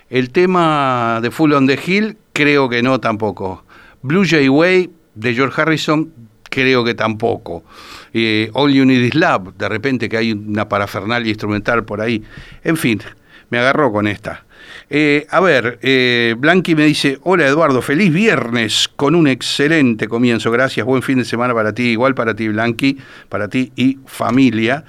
¿El 0.09 0.29
tema 0.29 1.19
de 1.21 1.29
Full 1.29 1.51
on 1.51 1.67
the 1.67 1.77
Hill? 1.85 2.15
Creo 2.31 2.69
que 2.69 2.81
no 2.81 3.01
tampoco. 3.01 3.65
Blue 4.01 4.23
Jay 4.25 4.47
Way 4.47 4.91
de 5.15 5.33
George 5.33 5.61
Harrison? 5.61 6.09
Creo 6.49 6.85
que 6.85 6.93
tampoco. 6.93 7.65
Eh, 8.13 8.49
All 8.53 8.71
You 8.71 8.85
Need 8.85 9.01
Is 9.01 9.15
Love, 9.15 9.57
de 9.57 9.67
repente 9.67 10.07
que 10.07 10.15
hay 10.15 10.31
una 10.31 10.69
parafernalia 10.69 11.27
instrumental 11.27 11.83
por 11.83 11.99
ahí. 11.99 12.23
En 12.63 12.77
fin, 12.77 13.01
me 13.49 13.59
agarró 13.59 13.91
con 13.91 14.07
esta. 14.07 14.45
Eh, 14.89 15.27
a 15.29 15.39
ver, 15.39 15.79
eh, 15.81 16.35
Blanqui 16.37 16.75
me 16.75 16.85
dice, 16.85 17.19
hola 17.23 17.47
Eduardo, 17.47 17.81
feliz 17.81 18.11
viernes 18.11 18.89
con 18.95 19.15
un 19.15 19.27
excelente 19.27 20.07
comienzo, 20.07 20.51
gracias, 20.51 20.85
buen 20.85 21.01
fin 21.01 21.19
de 21.19 21.25
semana 21.25 21.53
para 21.53 21.73
ti, 21.73 21.83
igual 21.83 22.15
para 22.15 22.35
ti 22.35 22.47
Blanqui, 22.47 22.97
para 23.29 23.47
ti 23.47 23.71
y 23.75 23.99
familia. 24.05 24.83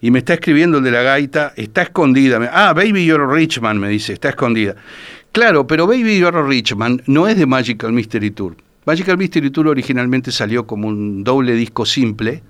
Y 0.00 0.10
me 0.10 0.18
está 0.18 0.34
escribiendo 0.34 0.78
el 0.78 0.84
de 0.84 0.90
la 0.90 1.02
gaita, 1.02 1.52
está 1.56 1.82
escondida. 1.82 2.38
Ah, 2.52 2.72
Baby 2.74 3.06
You're 3.06 3.26
Richman, 3.26 3.78
me 3.78 3.88
dice, 3.88 4.12
está 4.12 4.30
escondida. 4.30 4.74
Claro, 5.32 5.66
pero 5.66 5.86
Baby 5.86 6.18
You're 6.18 6.42
Richman 6.46 7.02
no 7.06 7.26
es 7.26 7.36
de 7.36 7.46
Magical 7.46 7.92
Mystery 7.92 8.30
Tour. 8.30 8.56
Magical 8.86 9.16
Mystery 9.16 9.50
Tour 9.50 9.68
originalmente 9.68 10.30
salió 10.30 10.66
como 10.66 10.88
un 10.88 11.24
doble 11.24 11.54
disco 11.54 11.86
simple, 11.86 12.42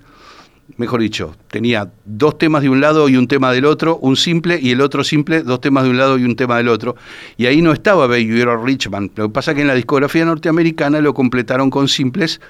mejor 0.77 1.01
dicho, 1.01 1.35
tenía 1.49 1.91
dos 2.05 2.37
temas 2.37 2.61
de 2.61 2.69
un 2.69 2.81
lado 2.81 3.07
y 3.09 3.15
un 3.15 3.27
tema 3.27 3.51
del 3.51 3.65
otro, 3.65 3.97
un 3.97 4.15
simple 4.15 4.59
y 4.61 4.71
el 4.71 4.81
otro 4.81 5.03
simple, 5.03 5.41
dos 5.41 5.61
temas 5.61 5.83
de 5.83 5.89
un 5.89 5.97
lado 5.97 6.17
y 6.17 6.25
un 6.25 6.35
tema 6.35 6.57
del 6.57 6.67
otro. 6.67 6.95
Y 7.37 7.45
ahí 7.45 7.61
no 7.61 7.71
estaba 7.71 8.07
Baby 8.07 8.39
You're 8.39 8.57
Richman. 8.63 9.11
Lo 9.15 9.27
que 9.27 9.33
pasa 9.33 9.51
es 9.51 9.55
que 9.55 9.61
en 9.61 9.67
la 9.67 9.75
discografía 9.75 10.25
norteamericana 10.25 10.99
lo 10.99 11.13
completaron 11.13 11.69
con 11.69 11.87
simples 11.87 12.41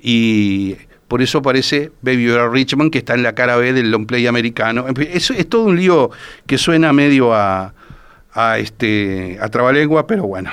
y 0.00 0.76
por 1.08 1.22
eso 1.22 1.38
aparece 1.38 1.92
Baby 2.02 2.24
You're 2.24 2.50
Richman, 2.50 2.90
que 2.90 2.98
está 2.98 3.14
en 3.14 3.22
la 3.22 3.34
cara 3.34 3.56
B 3.56 3.72
del 3.72 3.90
long 3.90 4.06
play 4.06 4.26
americano. 4.26 4.86
Eso 4.88 5.34
es 5.34 5.48
todo 5.48 5.64
un 5.64 5.76
lío 5.76 6.10
que 6.46 6.58
suena 6.58 6.92
medio 6.92 7.34
a, 7.34 7.74
a, 8.32 8.58
este, 8.58 9.38
a 9.40 9.48
trabalengua, 9.48 10.06
pero 10.06 10.24
bueno. 10.24 10.50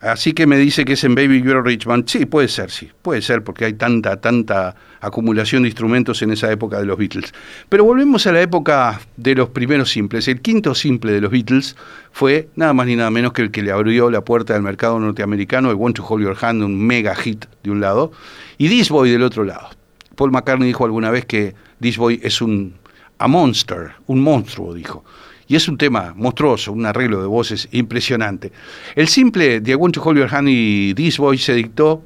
Así 0.00 0.32
que 0.32 0.46
me 0.46 0.56
dice 0.56 0.86
que 0.86 0.94
es 0.94 1.04
en 1.04 1.14
Baby 1.14 1.42
You're 1.42 1.62
Richman. 1.62 2.04
Sí, 2.08 2.24
puede 2.24 2.48
ser, 2.48 2.70
sí, 2.70 2.90
puede 3.02 3.20
ser, 3.20 3.44
porque 3.44 3.66
hay 3.66 3.74
tanta, 3.74 4.18
tanta 4.18 4.74
acumulación 5.00 5.62
de 5.62 5.68
instrumentos 5.68 6.22
en 6.22 6.30
esa 6.30 6.50
época 6.50 6.78
de 6.78 6.86
los 6.86 6.96
Beatles. 6.96 7.34
Pero 7.68 7.84
volvemos 7.84 8.26
a 8.26 8.32
la 8.32 8.40
época 8.40 8.98
de 9.18 9.34
los 9.34 9.50
primeros 9.50 9.90
simples. 9.90 10.26
El 10.26 10.40
quinto 10.40 10.74
simple 10.74 11.12
de 11.12 11.20
los 11.20 11.30
Beatles 11.30 11.76
fue 12.12 12.48
nada 12.56 12.72
más 12.72 12.86
ni 12.86 12.96
nada 12.96 13.10
menos 13.10 13.34
que 13.34 13.42
el 13.42 13.50
que 13.50 13.62
le 13.62 13.72
abrió 13.72 14.10
la 14.10 14.24
puerta 14.24 14.54
del 14.54 14.62
mercado 14.62 14.98
norteamericano, 14.98 15.70
el 15.70 15.76
Want 15.76 15.96
to 15.96 16.06
Hold 16.06 16.24
Your 16.24 16.36
Hand, 16.40 16.62
un 16.62 16.78
mega 16.78 17.14
hit 17.14 17.44
de 17.62 17.70
un 17.70 17.82
lado, 17.82 18.10
y 18.56 18.70
This 18.70 18.88
Boy 18.88 19.10
del 19.10 19.22
otro 19.22 19.44
lado. 19.44 19.68
Paul 20.16 20.30
McCartney 20.30 20.66
dijo 20.66 20.86
alguna 20.86 21.10
vez 21.10 21.26
que 21.26 21.54
This 21.78 21.98
Boy 21.98 22.20
es 22.22 22.40
un 22.40 22.74
a 23.18 23.28
monster, 23.28 23.92
un 24.06 24.22
monstruo, 24.22 24.72
dijo. 24.72 25.04
Y 25.50 25.56
es 25.56 25.66
un 25.66 25.76
tema 25.76 26.14
monstruoso, 26.16 26.72
un 26.72 26.86
arreglo 26.86 27.20
de 27.20 27.26
voces 27.26 27.68
impresionante. 27.72 28.52
El 28.94 29.08
simple 29.08 29.60
I 29.66 29.74
Want 29.74 29.92
to 29.96 30.00
Hold 30.00 30.18
Your 30.18 30.48
y 30.48 30.94
This 30.94 31.18
Boy 31.18 31.38
se 31.38 31.54
dictó 31.54 32.04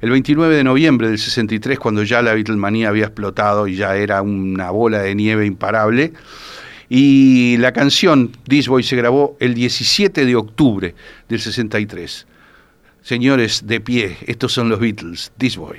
el 0.00 0.10
29 0.10 0.56
de 0.56 0.64
noviembre 0.64 1.06
del 1.06 1.20
63, 1.20 1.78
cuando 1.78 2.02
ya 2.02 2.20
la 2.20 2.34
Beatlemanía 2.34 2.88
había 2.88 3.04
explotado 3.04 3.68
y 3.68 3.76
ya 3.76 3.94
era 3.94 4.22
una 4.22 4.72
bola 4.72 5.02
de 5.02 5.14
nieve 5.14 5.46
imparable. 5.46 6.14
Y 6.88 7.58
la 7.58 7.72
canción 7.72 8.32
This 8.48 8.66
Boy 8.66 8.82
se 8.82 8.96
grabó 8.96 9.36
el 9.38 9.54
17 9.54 10.24
de 10.24 10.34
octubre 10.34 10.96
del 11.28 11.38
63. 11.38 12.26
Señores, 13.02 13.68
de 13.68 13.80
pie, 13.80 14.16
estos 14.26 14.52
son 14.52 14.68
los 14.68 14.80
Beatles, 14.80 15.30
This 15.38 15.56
Boy. 15.58 15.76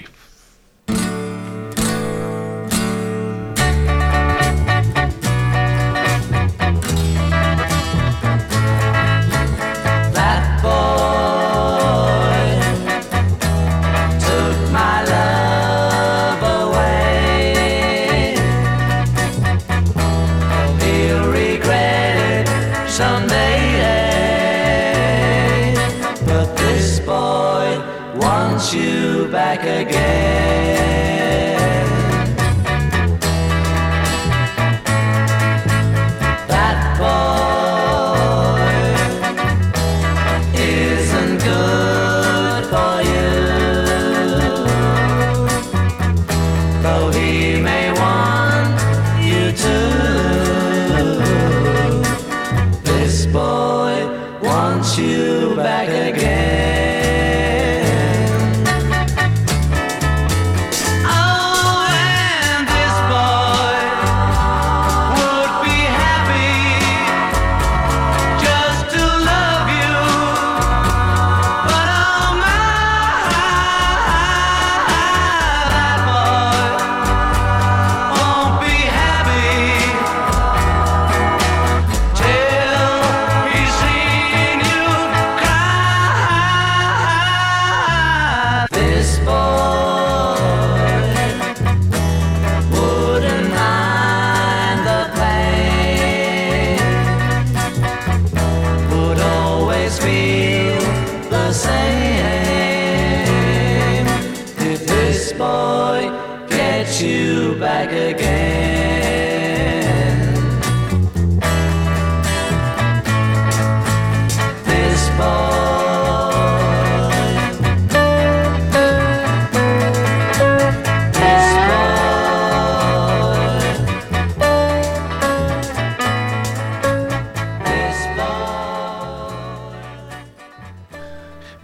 want 28.62 28.74
you 28.76 29.28
back 29.28 29.62
again. 29.62 30.51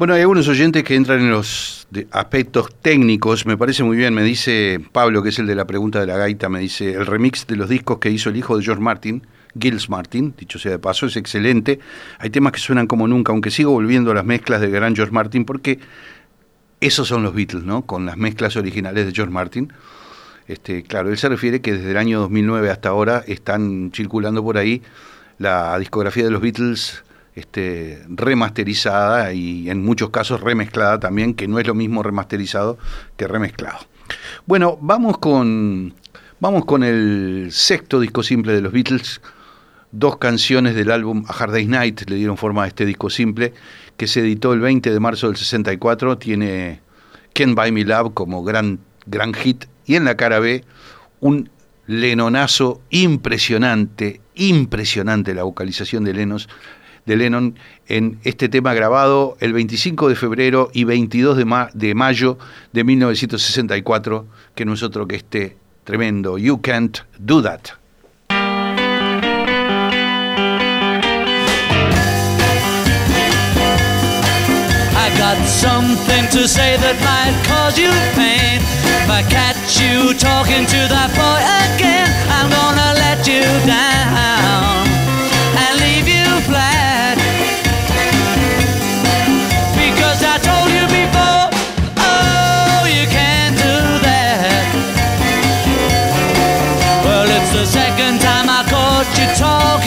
Bueno, 0.08 0.16
hay 0.16 0.22
algunos 0.22 0.48
oyentes 0.48 0.86
que 0.86 0.96
entran 0.96 1.20
en 1.20 1.32
los 1.32 1.86
aspectos 2.12 2.74
técnicos, 2.82 3.46
me 3.46 3.58
parece 3.58 3.84
muy 3.84 3.98
bien, 3.98 4.14
me 4.14 4.24
dice 4.24 4.80
Pablo, 4.94 5.22
que 5.22 5.28
es 5.28 5.40
el 5.40 5.48
de 5.48 5.54
la 5.54 5.68
pregunta 5.68 6.00
de 6.00 6.08
la 6.08 6.16
gaita, 6.16 6.48
me 6.48 6.62
dice, 6.62 6.94
el 6.94 7.06
remix 7.06 7.46
de 7.46 7.58
los 7.58 7.68
discos 7.68 7.98
que 7.98 8.10
hizo 8.10 8.30
el 8.30 8.38
hijo 8.38 8.58
de 8.58 8.64
George 8.64 8.82
Martin, 8.82 9.28
Gilles 9.60 9.90
Martin, 9.90 10.34
dicho 10.38 10.60
sea 10.60 10.72
de 10.72 10.80
paso, 10.80 11.08
es 11.08 11.18
excelente, 11.18 11.80
hay 12.20 12.30
temas 12.30 12.54
que 12.54 12.60
suenan 12.60 12.88
como 12.88 13.06
nunca, 13.06 13.34
aunque 13.34 13.52
sigo 13.52 13.72
volviendo 13.72 14.12
a 14.12 14.14
las 14.14 14.24
mezclas 14.24 14.62
del 14.62 14.72
gran 14.72 14.96
George 14.96 15.12
Martin, 15.12 15.44
porque 15.44 15.78
esos 16.80 17.06
son 17.06 17.22
los 17.22 17.36
Beatles, 17.36 17.66
¿no? 17.66 17.86
Con 17.86 18.06
las 18.06 18.16
mezclas 18.16 18.56
originales 18.56 19.08
de 19.08 19.12
George 19.12 19.34
Martin. 19.34 19.74
Este, 20.48 20.84
claro, 20.84 21.10
él 21.10 21.18
se 21.18 21.28
refiere 21.28 21.60
que 21.60 21.74
desde 21.74 21.92
el 21.92 21.98
año 21.98 22.22
2009 22.22 22.70
hasta 22.70 22.88
ahora 22.88 23.26
están 23.28 23.92
circulando 23.94 24.42
por 24.42 24.58
ahí 24.58 24.82
la 25.38 25.78
discografía 25.78 26.24
de 26.24 26.32
los 26.32 26.42
Beatles 26.42 27.04
este, 27.38 28.02
remasterizada 28.10 29.32
y 29.32 29.70
en 29.70 29.86
muchos 29.86 30.10
casos 30.10 30.42
remezclada 30.42 31.00
también, 31.00 31.36
que 31.36 31.48
no 31.48 31.60
es 31.60 31.68
lo 31.68 31.76
mismo 31.76 32.02
remasterizado 32.02 32.80
que 33.16 33.28
remezclado. 33.28 33.78
Bueno, 34.48 34.80
vamos 34.82 35.20
con, 35.20 35.94
vamos 36.40 36.66
con 36.66 36.84
el 36.84 37.50
sexto 37.52 38.00
disco 38.00 38.24
simple 38.24 38.54
de 38.54 38.62
los 38.62 38.74
Beatles, 38.74 39.22
dos 39.92 40.18
canciones 40.18 40.74
del 40.74 40.90
álbum 40.90 41.26
A 41.28 41.34
Hard 41.34 41.52
Day's 41.52 41.70
Night 41.70 42.10
le 42.10 42.16
dieron 42.16 42.38
forma 42.38 42.64
a 42.64 42.68
este 42.68 42.88
disco 42.88 43.12
simple 43.12 43.54
que 43.98 44.08
se 44.08 44.22
editó 44.22 44.54
el 44.54 44.60
20 44.60 44.92
de 44.92 45.00
marzo 45.00 45.28
del 45.28 45.38
64. 45.38 46.18
Tiene 46.18 46.82
Can't 47.34 47.56
Buy 47.56 47.72
Me 47.72 47.84
Love 47.84 48.16
como 48.16 48.44
gran, 48.44 48.80
gran 49.06 49.36
hit 49.36 49.66
y 49.86 49.94
en 49.94 50.06
la 50.06 50.18
cara 50.18 50.40
B 50.40 50.64
un 51.20 51.52
Lennonazo 51.88 52.82
impresionante, 52.90 54.20
impresionante 54.36 55.34
la 55.34 55.44
vocalización 55.44 56.04
de, 56.04 56.14
Lennon, 56.14 56.42
de 57.08 57.16
Lennon 57.16 57.56
en 57.88 58.20
este 58.24 58.50
tema 58.50 58.76
grabado 58.76 59.38
el 59.40 59.54
25 59.54 60.10
de 60.10 60.16
febrero 60.16 60.70
y 60.74 60.84
22 60.84 61.38
de, 61.74 61.96
mayo 61.96 62.38
de 62.74 62.84
1964, 62.84 64.28
que 64.54 64.66
no 64.66 64.74
es 64.74 64.84
otro 64.84 65.08
que 65.08 65.16
este 65.16 65.58
tremendo 65.86 66.38
You 66.38 66.62
Can't 66.62 67.00
Do 67.18 67.42
That. 67.42 67.62
got 75.18 75.44
something 75.48 76.28
to 76.30 76.48
say 76.48 76.78
that 76.78 76.96
might 77.02 77.34
cause 77.50 77.76
you 77.76 77.90
pain. 78.14 78.62
If 79.02 79.10
I 79.10 79.24
catch 79.24 79.82
you 79.82 80.14
talking 80.14 80.64
to 80.68 80.80
that 80.94 81.10
boy 81.18 81.42
again, 81.74 82.06
I'm 82.30 82.52
gonna 82.54 82.94
let 83.02 83.26
you 83.26 83.42
down 83.66 84.37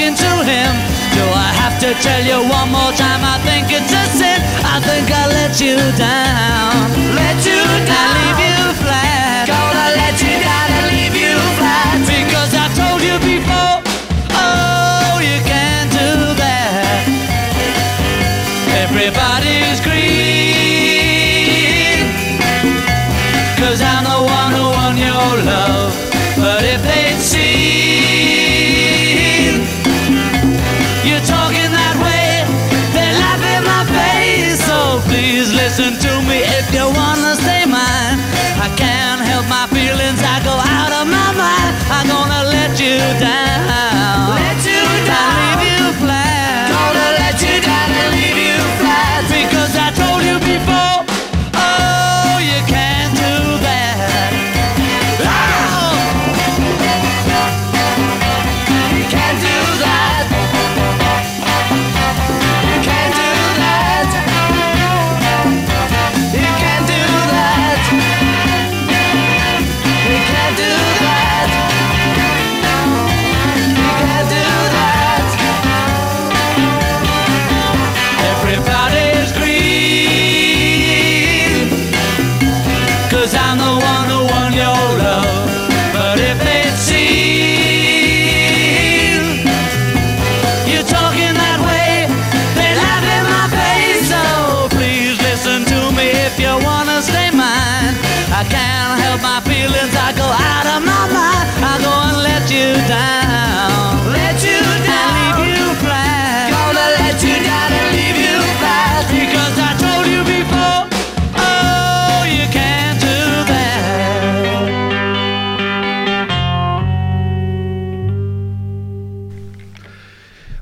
talking 0.01 0.17
to 0.17 0.33
him. 0.49 0.73
Do 1.13 1.25
I 1.29 1.53
have 1.61 1.79
to 1.81 1.93
tell 2.01 2.23
you 2.25 2.41
one 2.49 2.71
more 2.73 2.93
time? 2.97 3.21
I 3.21 3.39
think 3.45 3.69
it's 3.69 3.93
a 3.93 4.05
sin. 4.17 4.41
I 4.65 4.81
think 4.81 5.11
I 5.13 5.27
let 5.29 5.61
you 5.61 5.77
down. 5.99 6.89
Let 7.15 7.45
you 7.45 7.61
down. 7.85 8.17
And 8.17 8.25
leave 8.25 8.41
you 8.49 8.73
flat. 8.81 9.45
Gonna 9.47 9.89
let 10.01 10.17
you 10.25 10.41
down 10.41 10.69
and 10.77 10.87
leave 10.97 11.17
you 11.25 11.37
flat. 11.59 12.01
Because 12.09 12.55
I 12.57 12.67
told 12.81 13.03
you 13.03 13.19
before. 13.21 13.83
Oh, 14.41 15.21
you 15.21 15.39
can't 15.45 15.91
do 15.93 16.33
that. 16.41 17.05
Everybody's 18.85 19.81
green. 19.85 20.01
Cause 23.61 23.81
I'm 23.83 24.05
the 24.05 24.21
one 24.25 24.53
who 24.57 24.65
won 24.65 24.97
your 24.97 25.45
love. 25.45 25.80
Down. 43.19 43.50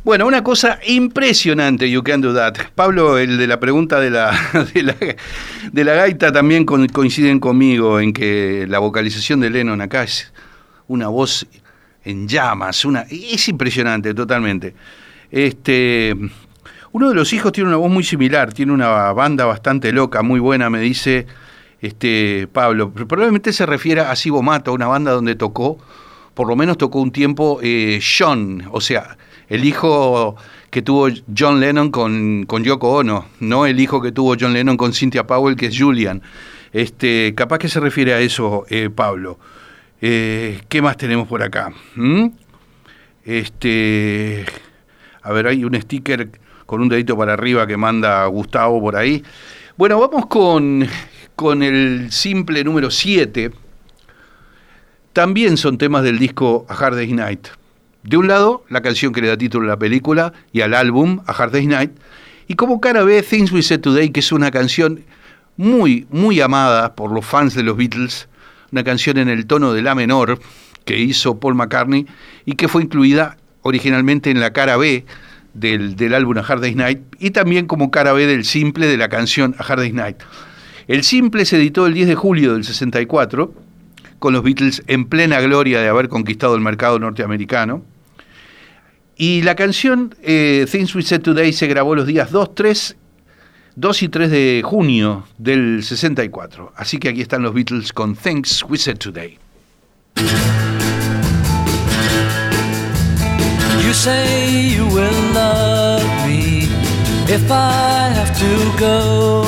Bueno, 0.09 0.27
una 0.27 0.43
cosa 0.43 0.79
impresionante, 0.87 1.91
You 1.91 2.03
Can 2.03 2.23
Do 2.23 2.33
That. 2.33 2.55
Pablo, 2.75 3.19
el 3.19 3.37
de 3.37 3.47
la 3.47 3.61
pregunta 3.61 4.01
de 4.01 4.09
la, 4.09 4.33
de 5.71 5.85
la, 5.85 5.93
gaita, 5.93 6.33
también 6.33 6.65
coinciden 6.65 7.39
conmigo 7.41 8.01
en 8.01 8.15
que 8.15 8.65
la 8.71 8.79
vocalización 8.79 9.41
de 9.41 9.51
Lennon 9.51 9.83
acá 9.83 10.05
es 10.05 10.33
una 10.87 11.09
voz 11.09 11.47
en 12.07 12.27
llamas, 12.27 12.87
una, 12.87 13.03
es 13.03 13.51
impresionante 13.51 14.15
totalmente. 14.15 14.73
Este, 15.31 16.17
uno 16.93 17.11
de 17.11 17.15
los 17.15 17.31
hijos 17.35 17.53
tiene 17.53 17.69
una 17.69 17.77
voz 17.77 17.91
muy 17.91 18.03
similar, 18.03 18.55
tiene 18.55 18.73
una 18.73 19.13
banda 19.13 19.45
bastante 19.45 19.93
loca, 19.93 20.23
muy 20.23 20.41
buena, 20.41 20.71
me 20.71 20.81
dice 20.81 21.27
este 21.83 22.49
Pablo. 22.51 22.95
Probablemente 22.95 23.53
se 23.53 23.67
refiere 23.67 24.01
a 24.01 24.17
Sibo 24.17 24.41
Mato, 24.43 24.73
una 24.73 24.87
banda 24.87 25.13
donde 25.13 25.35
tocó, 25.35 25.77
por 26.33 26.49
lo 26.49 26.57
menos 26.57 26.79
tocó 26.79 26.99
un 26.99 27.13
tiempo 27.13 27.61
eh, 27.63 28.01
John, 28.01 28.65
o 28.73 28.81
sea, 28.81 29.19
el 29.49 29.65
hijo 29.65 30.37
que 30.71 30.83
tuvo 30.83 31.09
John 31.37 31.61
Lennon 31.61 31.91
con, 31.91 32.45
con 32.47 32.63
Yoko 32.65 32.99
Ono, 32.99 33.27
no 33.41 33.67
el 33.67 33.81
hijo 33.81 34.01
que 34.01 34.13
tuvo 34.13 34.37
John 34.39 34.53
Lennon 34.53 34.77
con 34.77 34.93
Cynthia 34.93 35.27
Powell, 35.27 35.57
que 35.57 35.67
es 35.67 35.79
Julian. 35.79 36.23
Este, 36.73 37.35
capaz 37.35 37.59
que 37.59 37.69
se 37.69 37.81
refiere 37.81 38.13
a 38.13 38.21
eso, 38.21 38.67
eh, 38.69 38.91
Pablo. 38.95 39.39
Eh, 40.01 40.61
¿Qué 40.69 40.83
más 40.83 40.97
tenemos 40.97 41.27
por 41.27 41.43
acá? 41.43 41.73
¿Mm? 41.95 42.27
Este, 43.25 44.45
a 45.23 45.33
ver, 45.33 45.47
hay 45.47 45.65
un 45.65 45.81
sticker 45.81 46.31
con 46.67 46.83
un 46.83 46.89
dedito 46.89 47.17
para 47.17 47.33
arriba 47.33 47.67
que 47.67 47.77
manda 47.77 48.27
Gustavo 48.27 48.81
por 48.81 48.97
ahí. 48.97 49.23
Bueno, 49.77 49.99
vamos 49.99 50.27
con, 50.27 50.87
con 51.35 51.63
el 51.63 52.13
simple 52.13 52.63
número 52.65 52.91
7. 52.91 53.51
También 55.15 55.57
son 55.57 55.79
temas 55.79 56.03
del 56.03 56.19
disco 56.19 56.67
A 56.69 56.75
Hard 56.75 56.97
Day's 56.97 57.13
Night. 57.13 57.49
De 58.03 58.17
un 58.17 58.29
lado, 58.29 58.65
la 58.69 58.81
canción 58.81 59.13
que 59.13 59.21
le 59.21 59.29
da 59.29 59.37
título 59.37 59.67
a 59.67 59.71
la 59.71 59.79
película 59.79 60.33
y 60.53 60.61
al 60.61 60.75
álbum 60.75 61.21
A 61.27 61.33
Hard 61.33 61.53
Day's 61.53 61.69
Night. 61.69 61.91
Y 62.47 62.55
como 62.55 62.81
cara 62.81 63.03
B, 63.03 63.23
Things 63.23 63.53
We 63.53 63.63
Said 63.63 63.81
Today, 63.81 64.11
que 64.11 64.21
es 64.21 64.33
una 64.33 64.51
canción 64.51 65.05
muy, 65.57 66.07
muy 66.11 66.41
amada 66.41 66.95
por 66.95 67.13
los 67.13 67.27
fans 67.27 67.55
de 67.55 67.63
los 67.63 67.77
Beatles. 67.77 68.29
Una 68.73 68.85
canción 68.85 69.19
en 69.19 69.29
el 69.29 69.47
tono 69.47 69.73
de 69.73 69.83
La 69.83 69.95
menor 69.95 70.39
que 70.85 70.99
hizo 70.99 71.39
Paul 71.39 71.55
McCartney 71.55 72.07
y 72.47 72.53
que 72.53 72.69
fue 72.69 72.83
incluida 72.83 73.37
originalmente 73.63 74.31
en 74.31 74.41
la 74.41 74.53
cara 74.53 74.77
B 74.77 75.05
del, 75.53 75.97
del 75.97 76.15
álbum 76.15 76.39
A 76.39 76.41
Hard 76.41 76.63
Day's 76.63 76.77
Night 76.77 77.01
y 77.19 77.31
también 77.31 77.67
como 77.67 77.91
cara 77.91 78.13
B 78.13 78.27
del 78.27 78.45
simple 78.45 78.87
de 78.87 78.97
la 78.97 79.09
canción 79.09 79.55
A 79.59 79.65
Hard 79.65 79.81
Day's 79.81 79.95
Night. 79.95 80.19
El 80.87 81.03
simple 81.03 81.45
se 81.45 81.57
editó 81.57 81.87
el 81.87 81.93
10 81.93 82.09
de 82.09 82.15
julio 82.15 82.55
del 82.55 82.65
64 82.65 83.53
con 84.19 84.33
los 84.33 84.43
Beatles 84.43 84.83
en 84.87 85.07
plena 85.07 85.41
gloria 85.41 85.81
de 85.81 85.89
haber 85.89 86.09
conquistado 86.09 86.55
el 86.55 86.61
mercado 86.61 86.99
norteamericano. 86.99 87.83
Y 89.17 89.43
la 89.43 89.57
canción 89.57 90.15
eh, 90.23 90.67
Things 90.71 90.95
We 90.95 91.03
Said 91.03 91.23
Today 91.23 91.53
se 91.53 91.67
grabó 91.67 91.95
los 91.95 92.07
días 92.07 92.31
2, 92.31 92.55
3, 92.55 92.97
2 93.75 94.03
y 94.03 94.09
3 94.09 94.31
de 94.31 94.63
junio 94.65 95.27
del 95.39 95.83
64. 95.83 96.73
Así 96.77 96.99
que 96.99 97.09
aquí 97.09 97.21
están 97.21 97.43
los 97.43 97.53
Beatles 97.53 97.93
con 97.93 98.15
Things 98.15 98.65
We 98.69 98.79
Said 98.79 98.99
Today. 98.99 99.39
You 103.85 103.95
say 103.95 104.69
you 104.77 104.87
will 104.87 105.33
love 105.33 106.05
me 106.27 106.69
if 107.27 107.51
I 107.51 108.11
have 108.15 108.39
to 108.39 108.79
go. 108.79 109.47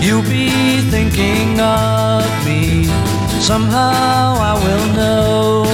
You'll 0.00 0.22
be 0.22 0.80
thinking 0.90 1.60
of 1.60 2.24
me. 2.46 3.09
Somehow 3.40 4.36
I 4.38 4.54
will 4.64 4.86
know. 4.94 5.64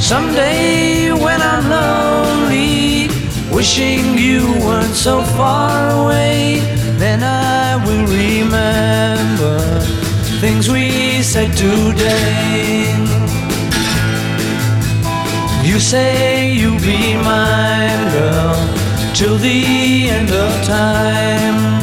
Someday 0.00 1.12
when 1.12 1.40
I'm 1.42 1.68
lonely, 1.68 3.08
wishing 3.54 4.16
you 4.16 4.40
weren't 4.64 4.94
so 4.94 5.22
far 5.22 5.90
away. 5.90 6.60
Then 6.96 7.22
I 7.22 7.76
will 7.84 8.06
remember 8.06 9.58
things 10.40 10.70
we 10.70 11.22
said 11.22 11.52
today. 11.52 12.88
You 15.62 15.78
say 15.78 16.52
you'll 16.52 16.80
be 16.80 17.16
mine, 17.16 18.12
girl, 18.12 18.56
till 19.14 19.36
the 19.36 20.08
end 20.08 20.30
of 20.30 20.50
time. 20.64 21.82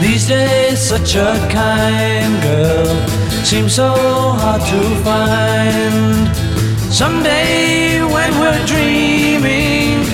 These 0.00 0.28
days, 0.28 0.80
such 0.80 1.14
a 1.14 1.36
kind 1.52 2.42
girl 2.42 3.21
seems 3.44 3.74
so 3.74 3.88
hard 3.88 4.62
to 4.62 4.80
find. 5.02 6.28
Someday, 6.92 8.02
when 8.02 8.30
we're 8.38 8.66
dreaming, 8.66 10.04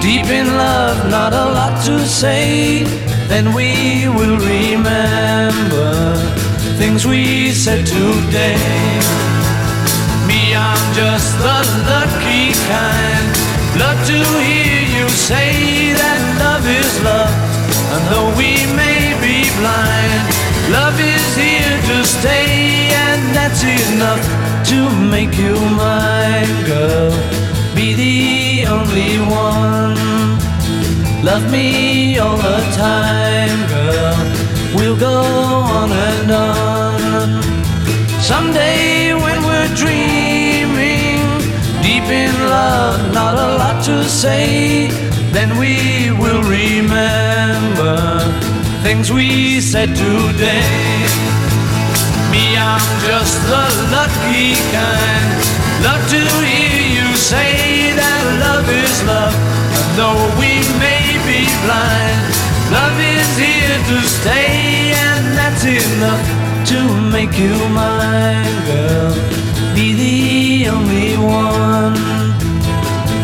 deep 0.00 0.26
in 0.26 0.46
love, 0.46 1.10
not 1.10 1.32
a 1.32 1.44
lot 1.56 1.84
to 1.86 1.98
say, 2.06 2.84
then 3.28 3.54
we 3.54 4.08
will 4.08 4.36
remember 4.36 6.16
things 6.78 7.06
we 7.06 7.50
said 7.52 7.86
today. 7.86 8.56
Me, 10.28 10.54
I'm 10.54 10.86
just 10.94 11.38
the 11.38 11.58
lucky 11.88 12.52
kind. 12.68 13.26
Love 13.80 14.00
to 14.06 14.18
hear 14.44 14.82
you 14.96 15.08
say 15.08 15.92
that 15.92 16.20
love 16.44 16.66
is 16.66 16.94
love. 17.02 17.34
And 17.94 18.02
though 18.12 18.30
we 18.36 18.52
may 18.76 19.16
be 19.24 19.48
blind, 19.60 20.45
love 20.70 20.98
is 21.00 21.36
here 21.36 21.80
to 21.90 22.04
stay, 22.04 22.90
and 22.92 23.34
that's 23.34 23.62
enough 23.62 24.22
to 24.66 24.90
make 25.10 25.36
you 25.38 25.54
mine, 25.76 26.64
girl. 26.64 27.10
Be 27.74 27.94
the 27.94 28.66
only 28.66 29.18
one. 29.18 29.96
Love 31.24 31.50
me 31.50 32.18
all 32.18 32.36
the 32.36 32.60
time, 32.74 33.68
girl. 33.68 34.16
We'll 34.74 34.96
go 34.98 35.22
on 35.78 35.90
and 35.92 36.30
on. 36.30 37.42
Someday 38.20 39.14
when 39.14 39.42
we're 39.44 39.72
dreaming, 39.74 41.20
deep 41.82 42.08
in 42.10 42.34
love, 42.48 43.12
not 43.14 43.34
a 43.34 43.56
lot 43.56 43.84
to 43.84 44.04
say, 44.04 44.88
then 45.32 45.58
we 45.58 46.10
will 46.20 46.42
remember 46.42 48.45
things 48.86 49.10
we 49.12 49.60
said 49.60 49.88
today. 49.96 50.62
Me, 52.30 52.44
I'm 52.54 52.86
just 53.02 53.36
the 53.50 53.66
lucky 53.90 54.54
kind. 54.70 55.30
Love 55.86 56.04
to 56.14 56.22
hear 56.46 56.86
you 56.98 57.08
say 57.16 57.90
that 58.00 58.22
love 58.46 58.68
is 58.82 58.96
love. 59.10 59.34
Though 59.98 60.22
we 60.38 60.52
may 60.78 61.02
be 61.26 61.40
blind, 61.66 62.30
love 62.78 62.96
is 63.14 63.30
here 63.44 63.78
to 63.90 63.98
stay, 64.18 64.94
and 65.06 65.24
that's 65.38 65.64
enough 65.66 66.24
to 66.70 66.78
make 67.10 67.34
you 67.44 67.56
mine, 67.80 68.56
girl. 68.70 69.14
Be 69.74 69.86
the 70.04 70.68
only 70.74 71.12
one. 71.18 71.98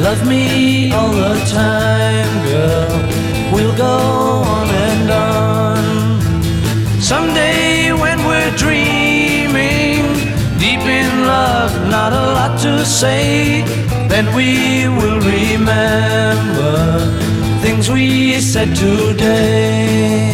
Love 0.03 0.27
me 0.27 0.91
all 0.91 1.13
the 1.13 1.35
time, 1.55 2.33
girl. 2.51 2.95
We'll 3.55 3.77
go 3.77 3.95
on. 4.51 4.62
Someday 7.13 7.93
when 7.93 8.19
we're 8.25 8.57
dreaming, 8.57 10.01
deep 10.59 10.81
in 10.81 11.27
love, 11.27 11.71
not 11.91 12.11
a 12.15 12.25
lot 12.33 12.59
to 12.63 12.87
say, 12.87 13.61
then 14.09 14.35
we 14.35 14.89
will 14.89 15.21
remember 15.21 16.73
things 17.61 17.91
we 17.91 18.41
said 18.41 18.75
today. 18.75 20.33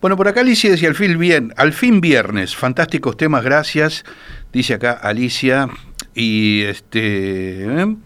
Bueno, 0.00 0.16
por 0.16 0.26
acá 0.26 0.40
Alicia 0.40 0.72
decía, 0.72 0.88
al 0.88 0.96
fin, 0.96 1.16
bien, 1.20 1.54
al 1.56 1.72
fin 1.72 2.00
viernes, 2.00 2.56
fantásticos 2.56 3.16
temas, 3.16 3.44
gracias. 3.44 4.04
Dice 4.52 4.74
acá 4.74 4.90
Alicia. 4.90 5.68
Y 6.16 6.62
este... 6.62 7.62
¿eh? 7.62 7.96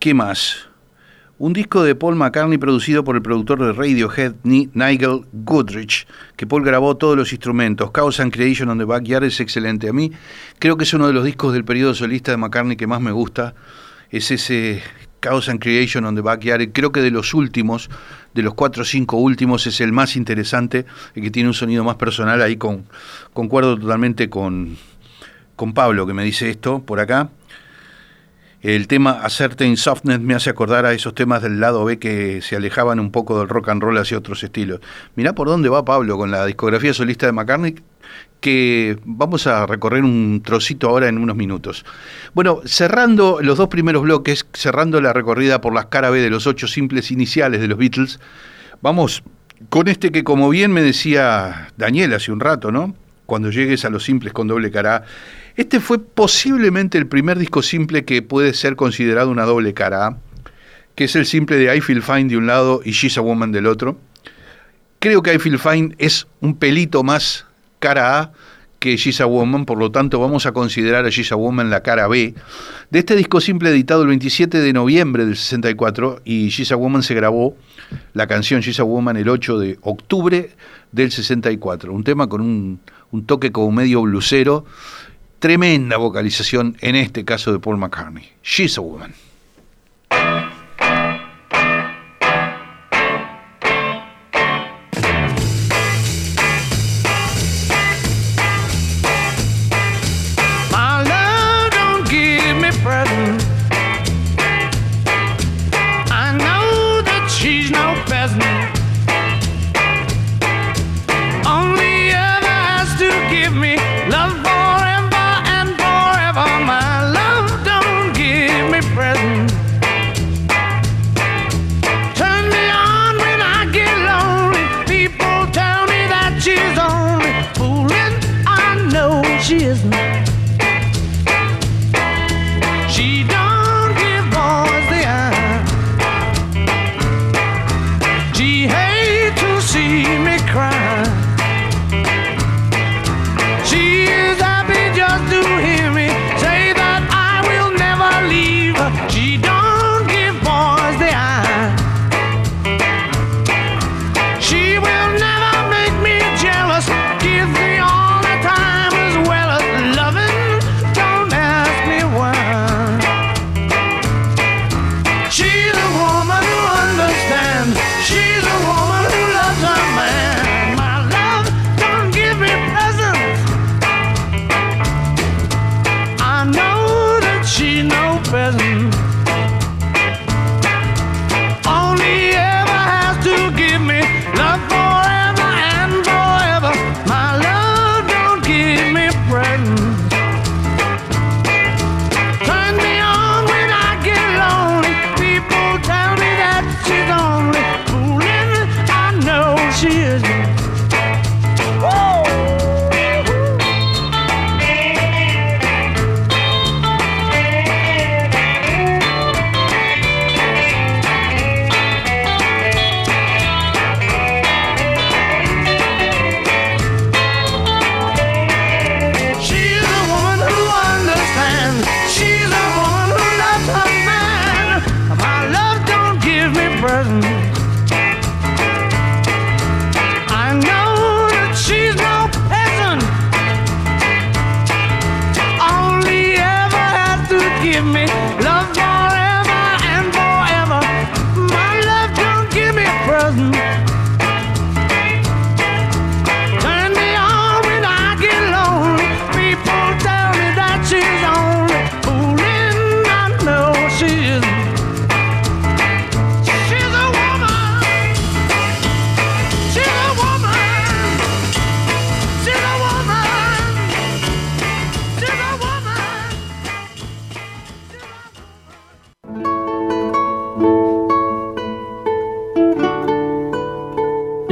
¿Qué 0.00 0.14
más? 0.14 0.66
Un 1.36 1.52
disco 1.52 1.82
de 1.82 1.94
Paul 1.94 2.16
McCartney 2.16 2.56
producido 2.56 3.04
por 3.04 3.16
el 3.16 3.22
productor 3.22 3.62
de 3.62 3.74
Radiohead, 3.74 4.32
Nigel 4.44 5.26
Goodrich, 5.30 6.06
que 6.36 6.46
Paul 6.46 6.64
grabó 6.64 6.96
todos 6.96 7.18
los 7.18 7.32
instrumentos. 7.32 7.90
Chaos 7.92 8.18
and 8.18 8.32
Creation 8.32 8.70
on 8.70 8.78
the 8.78 8.86
Backyard 8.86 9.24
es 9.24 9.40
excelente. 9.40 9.90
A 9.90 9.92
mí 9.92 10.10
creo 10.58 10.78
que 10.78 10.84
es 10.84 10.94
uno 10.94 11.06
de 11.06 11.12
los 11.12 11.22
discos 11.22 11.52
del 11.52 11.66
periodo 11.66 11.92
solista 11.92 12.30
de 12.30 12.38
McCartney 12.38 12.78
que 12.78 12.86
más 12.86 13.02
me 13.02 13.12
gusta. 13.12 13.54
Es 14.08 14.30
ese 14.30 14.82
Chaos 15.20 15.50
and 15.50 15.60
Creation 15.60 16.06
on 16.06 16.14
the 16.14 16.22
Backyard. 16.22 16.72
Creo 16.72 16.92
que 16.92 17.02
de 17.02 17.10
los 17.10 17.34
últimos, 17.34 17.90
de 18.32 18.40
los 18.42 18.54
cuatro 18.54 18.80
o 18.80 18.86
cinco 18.86 19.18
últimos, 19.18 19.66
es 19.66 19.82
el 19.82 19.92
más 19.92 20.16
interesante, 20.16 20.86
el 21.14 21.22
que 21.24 21.30
tiene 21.30 21.50
un 21.50 21.54
sonido 21.54 21.84
más 21.84 21.96
personal. 21.96 22.40
Ahí 22.40 22.56
con, 22.56 22.86
concuerdo 23.34 23.78
totalmente 23.78 24.30
con, 24.30 24.78
con 25.56 25.74
Pablo, 25.74 26.06
que 26.06 26.14
me 26.14 26.24
dice 26.24 26.48
esto 26.48 26.80
por 26.86 27.00
acá. 27.00 27.28
El 28.62 28.88
tema 28.88 29.12
A 29.22 29.30
Certain 29.30 29.78
Softness 29.78 30.20
me 30.20 30.34
hace 30.34 30.50
acordar 30.50 30.84
a 30.84 30.92
esos 30.92 31.14
temas 31.14 31.40
del 31.40 31.60
lado 31.60 31.82
B 31.86 31.98
que 31.98 32.42
se 32.42 32.56
alejaban 32.56 33.00
un 33.00 33.10
poco 33.10 33.38
del 33.38 33.48
rock 33.48 33.70
and 33.70 33.82
roll 33.82 33.96
hacia 33.96 34.18
otros 34.18 34.42
estilos. 34.42 34.80
Mirá 35.16 35.34
por 35.34 35.48
dónde 35.48 35.70
va 35.70 35.86
Pablo 35.86 36.18
con 36.18 36.30
la 36.30 36.44
discografía 36.44 36.92
solista 36.92 37.24
de 37.24 37.32
McCartney, 37.32 37.76
que 38.40 38.98
vamos 39.06 39.46
a 39.46 39.64
recorrer 39.64 40.04
un 40.04 40.42
trocito 40.44 40.90
ahora 40.90 41.08
en 41.08 41.16
unos 41.16 41.36
minutos. 41.36 41.86
Bueno, 42.34 42.60
cerrando 42.66 43.38
los 43.40 43.56
dos 43.56 43.68
primeros 43.68 44.02
bloques, 44.02 44.46
cerrando 44.52 45.00
la 45.00 45.14
recorrida 45.14 45.62
por 45.62 45.72
las 45.72 45.86
cara 45.86 46.10
B 46.10 46.20
de 46.20 46.28
los 46.28 46.46
ocho 46.46 46.68
simples 46.68 47.10
iniciales 47.10 47.62
de 47.62 47.68
los 47.68 47.78
Beatles, 47.78 48.20
vamos 48.82 49.22
con 49.70 49.88
este 49.88 50.12
que 50.12 50.22
como 50.22 50.50
bien 50.50 50.70
me 50.70 50.82
decía 50.82 51.68
Daniel 51.78 52.12
hace 52.12 52.30
un 52.30 52.40
rato, 52.40 52.70
¿no? 52.70 52.94
Cuando 53.24 53.50
llegues 53.50 53.86
a 53.86 53.90
los 53.90 54.04
simples 54.04 54.34
con 54.34 54.48
doble 54.48 54.70
cara 54.70 55.04
este 55.60 55.78
fue 55.78 55.98
posiblemente 56.02 56.96
el 56.96 57.06
primer 57.06 57.38
disco 57.38 57.60
simple 57.60 58.06
que 58.06 58.22
puede 58.22 58.54
ser 58.54 58.76
considerado 58.76 59.30
una 59.30 59.44
doble 59.44 59.74
cara 59.74 60.06
A, 60.06 60.18
que 60.94 61.04
es 61.04 61.14
el 61.16 61.26
simple 61.26 61.56
de 61.56 61.76
I 61.76 61.82
Feel 61.82 62.02
Fine 62.02 62.24
de 62.24 62.38
un 62.38 62.46
lado 62.46 62.80
y 62.82 62.92
She's 62.92 63.18
a 63.18 63.20
Woman 63.20 63.52
del 63.52 63.66
otro. 63.66 63.98
Creo 65.00 65.22
que 65.22 65.34
I 65.34 65.38
Feel 65.38 65.58
Fine 65.58 65.94
es 65.98 66.26
un 66.40 66.56
pelito 66.56 67.02
más 67.02 67.44
cara 67.78 68.20
A 68.20 68.32
que 68.78 68.96
She's 68.96 69.20
a 69.20 69.26
Woman, 69.26 69.66
por 69.66 69.76
lo 69.76 69.90
tanto 69.90 70.18
vamos 70.18 70.46
a 70.46 70.52
considerar 70.52 71.04
a 71.04 71.10
She's 71.10 71.30
a 71.30 71.36
Woman 71.36 71.68
la 71.68 71.82
cara 71.82 72.08
B. 72.08 72.34
De 72.88 72.98
este 72.98 73.14
disco 73.14 73.42
simple 73.42 73.68
editado 73.68 74.00
el 74.00 74.08
27 74.08 74.60
de 74.60 74.72
noviembre 74.72 75.26
del 75.26 75.36
64 75.36 76.22
y 76.24 76.48
She's 76.48 76.72
a 76.72 76.76
Woman 76.76 77.02
se 77.02 77.12
grabó 77.12 77.54
la 78.14 78.26
canción 78.26 78.62
She's 78.62 78.80
a 78.80 78.84
Woman 78.84 79.18
el 79.18 79.28
8 79.28 79.58
de 79.58 79.78
octubre 79.82 80.52
del 80.90 81.12
64. 81.12 81.92
Un 81.92 82.02
tema 82.02 82.30
con 82.30 82.40
un, 82.40 82.80
un 83.10 83.26
toque 83.26 83.52
como 83.52 83.70
medio 83.72 84.00
blusero 84.00 84.64
tremenda 85.40 85.96
vocalización, 85.96 86.76
en 86.80 86.94
este 86.94 87.24
caso 87.24 87.52
de 87.52 87.58
Paul 87.58 87.78
McCartney. 87.78 88.30
She's 88.44 88.78
a 88.78 88.82
Woman. 88.82 89.14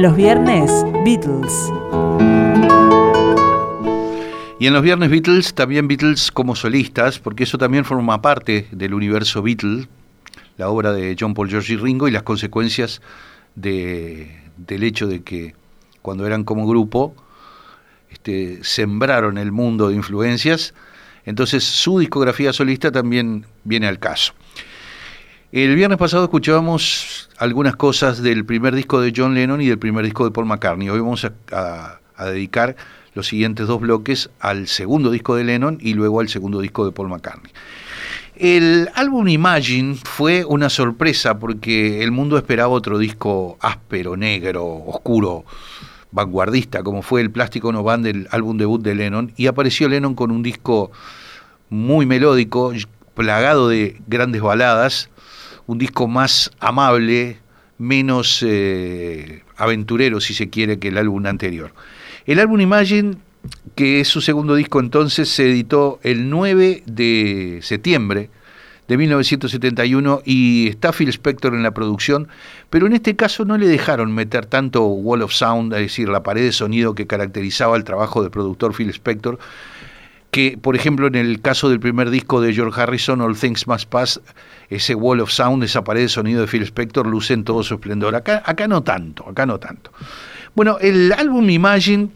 Los 0.09 0.17
viernes, 0.17 0.71
Beatles. 1.05 1.71
Y 4.59 4.65
en 4.65 4.73
los 4.73 4.81
viernes 4.81 5.11
Beatles, 5.11 5.53
también 5.53 5.87
Beatles 5.87 6.31
como 6.31 6.55
solistas, 6.55 7.19
porque 7.19 7.43
eso 7.43 7.59
también 7.59 7.85
forma 7.85 8.19
parte 8.19 8.67
del 8.71 8.95
universo 8.95 9.43
Beatle, 9.43 9.87
la 10.57 10.69
obra 10.69 10.93
de 10.93 11.15
John 11.17 11.35
Paul, 11.35 11.47
George 11.51 11.73
y 11.73 11.77
Ringo 11.77 12.07
y 12.07 12.11
las 12.11 12.23
consecuencias 12.23 13.03
de- 13.53 14.35
del 14.57 14.81
hecho 14.81 15.05
de 15.05 15.21
que 15.21 15.53
cuando 16.01 16.25
eran 16.25 16.43
como 16.43 16.65
grupo 16.67 17.13
este, 18.09 18.63
sembraron 18.63 19.37
el 19.37 19.51
mundo 19.51 19.89
de 19.89 19.95
influencias, 19.95 20.73
entonces 21.23 21.63
su 21.63 21.99
discografía 21.99 22.51
solista 22.51 22.91
también 22.91 23.45
viene 23.63 23.85
al 23.87 23.99
caso. 23.99 24.33
El 25.51 25.73
viernes 25.73 25.97
pasado 25.97 26.25
escuchábamos 26.25 27.27
algunas 27.39 27.75
cosas 27.75 28.21
del 28.21 28.45
primer 28.45 28.75
disco 28.75 29.01
de 29.01 29.11
John 29.15 29.33
Lennon 29.33 29.59
y 29.61 29.67
del 29.67 29.79
primer 29.79 30.05
disco 30.05 30.23
de 30.23 30.29
Paul 30.29 30.45
McCartney. 30.45 30.91
Hoy 30.91 30.99
vamos 30.99 31.25
a, 31.25 31.99
dedicar 32.19 32.75
los 33.15 33.25
siguientes 33.25 33.65
dos 33.65 33.81
bloques 33.81 34.29
al 34.39 34.67
segundo 34.67 35.09
disco 35.09 35.35
de 35.35 35.45
Lennon 35.45 35.79
y 35.81 35.95
luego 35.95 36.19
al 36.19 36.29
segundo 36.29 36.61
disco 36.61 36.85
de 36.85 36.91
Paul 36.91 37.09
McCartney. 37.09 37.51
El 38.35 38.91
álbum 38.93 39.27
Imagine 39.27 39.95
fue 39.95 40.45
una 40.45 40.69
sorpresa 40.69 41.39
porque 41.39 42.03
el 42.03 42.11
mundo 42.11 42.37
esperaba 42.37 42.69
otro 42.69 42.99
disco 42.99 43.57
áspero, 43.59 44.15
negro, 44.15 44.67
oscuro, 44.67 45.45
vanguardista, 46.11 46.83
como 46.83 47.01
fue 47.01 47.21
el 47.21 47.31
Plástico 47.31 47.71
No 47.71 47.81
Band 47.81 48.05
del 48.05 48.27
álbum 48.29 48.55
debut 48.55 48.83
de 48.83 48.93
Lennon, 48.93 49.33
y 49.35 49.47
apareció 49.47 49.89
Lennon 49.89 50.13
con 50.13 50.29
un 50.29 50.43
disco 50.43 50.91
muy 51.71 52.05
melódico, 52.05 52.71
plagado 53.15 53.67
de 53.67 53.99
grandes 54.05 54.43
baladas, 54.43 55.09
un 55.69 55.77
disco 55.77 56.07
más 56.07 56.49
amable, 56.59 57.37
menos 57.77 58.43
eh, 58.43 59.43
aventurero, 59.55 60.19
si 60.19 60.33
se 60.33 60.49
quiere, 60.49 60.79
que 60.79 60.87
el 60.87 60.97
álbum 60.97 61.27
anterior. 61.27 61.73
El 62.25 62.39
álbum 62.39 62.59
Imagine, 62.59 63.17
que 63.75 63.99
es 63.99 64.07
su 64.07 64.19
segundo 64.19 64.55
disco 64.55 64.79
entonces, 64.79 65.29
se 65.29 65.47
editó 65.47 65.99
el 66.01 66.27
9 66.31 66.81
de 66.87 67.59
septiembre 67.61 68.31
de 68.87 68.97
1971 68.97 70.23
y 70.25 70.69
está 70.69 70.91
Phil 70.91 71.09
Spector 71.09 71.53
en 71.53 71.61
la 71.61 71.69
producción, 71.69 72.29
pero 72.71 72.87
en 72.87 72.93
este 72.93 73.15
caso 73.15 73.45
no 73.45 73.55
le 73.55 73.67
dejaron 73.67 74.11
meter 74.11 74.47
tanto 74.47 74.87
wall 74.87 75.21
of 75.21 75.33
sound, 75.33 75.71
es 75.73 75.81
decir, 75.81 76.09
la 76.09 76.23
pared 76.23 76.41
de 76.41 76.51
sonido 76.51 76.95
que 76.95 77.05
caracterizaba 77.05 77.77
el 77.77 77.83
trabajo 77.83 78.23
del 78.23 78.31
productor 78.31 78.73
Phil 78.73 78.89
Spector, 78.89 79.37
que 80.31 80.57
por 80.61 80.75
ejemplo 80.75 81.07
en 81.07 81.15
el 81.15 81.41
caso 81.41 81.69
del 81.69 81.79
primer 81.79 82.09
disco 82.09 82.39
de 82.41 82.53
George 82.53 82.79
Harrison, 82.79 83.21
All 83.21 83.37
Things 83.37 83.67
Must 83.67 83.89
Pass, 83.89 84.21
ese 84.69 84.93
wall 84.95 85.19
of 85.21 85.31
sound, 85.31 85.63
esa 85.63 85.83
pared 85.83 86.01
de 86.01 86.09
sonido 86.09 86.41
de 86.41 86.47
Phil 86.47 86.61
Spector 86.63 87.07
luce 87.07 87.33
en 87.33 87.43
todo 87.43 87.63
su 87.63 87.73
esplendor. 87.75 88.15
Acá, 88.15 88.43
acá 88.45 88.67
no 88.67 88.83
tanto, 88.83 89.27
acá 89.27 89.45
no 89.45 89.59
tanto. 89.59 89.91
Bueno, 90.55 90.77
el 90.79 91.11
álbum 91.13 91.49
Imagine 91.49 92.09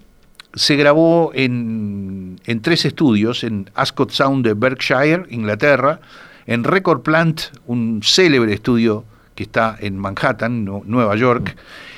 se 0.54 0.76
grabó 0.76 1.32
en, 1.34 2.40
en 2.46 2.62
tres 2.62 2.86
estudios, 2.86 3.44
en 3.44 3.72
Ascot 3.74 4.12
Sound 4.12 4.46
de 4.46 4.54
Berkshire, 4.54 5.24
Inglaterra, 5.30 6.00
en 6.46 6.64
Record 6.64 7.02
Plant, 7.02 7.42
un 7.66 8.02
célebre 8.04 8.54
estudio 8.54 9.06
que 9.34 9.44
está 9.44 9.76
en 9.80 9.98
Manhattan, 9.98 10.64
Nu- 10.64 10.84
Nueva 10.86 11.16
York, 11.16 11.56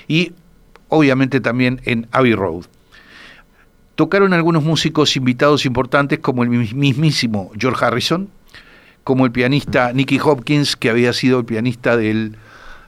y 0.07 0.31
obviamente 0.87 1.41
también 1.41 1.81
en 1.83 2.07
Abbey 2.11 2.33
Road. 2.33 2.65
Tocaron 3.95 4.33
algunos 4.33 4.63
músicos 4.63 5.15
invitados 5.15 5.65
importantes 5.65 6.19
como 6.19 6.43
el 6.43 6.49
mis- 6.49 6.73
mismísimo 6.73 7.51
George 7.57 7.83
Harrison, 7.83 8.29
como 9.03 9.25
el 9.25 9.31
pianista 9.31 9.93
Nicky 9.93 10.19
Hopkins, 10.21 10.75
que 10.75 10.89
había 10.89 11.13
sido 11.13 11.39
el 11.39 11.45
pianista 11.45 11.95
del, 11.95 12.37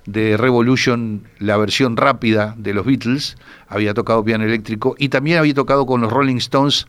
de 0.05 0.36
Revolution, 0.36 1.24
la 1.39 1.58
versión 1.58 1.95
rápida 1.95 2.55
de 2.58 2.74
los 2.74 2.86
Beatles, 2.86 3.38
había 3.68 3.93
tocado 3.93 4.24
piano 4.24 4.43
eléctrico, 4.43 4.95
y 4.97 5.10
también 5.10 5.38
había 5.38 5.53
tocado 5.53 5.86
con 5.86 6.01
los 6.01 6.12
Rolling 6.12 6.38
Stones 6.38 6.88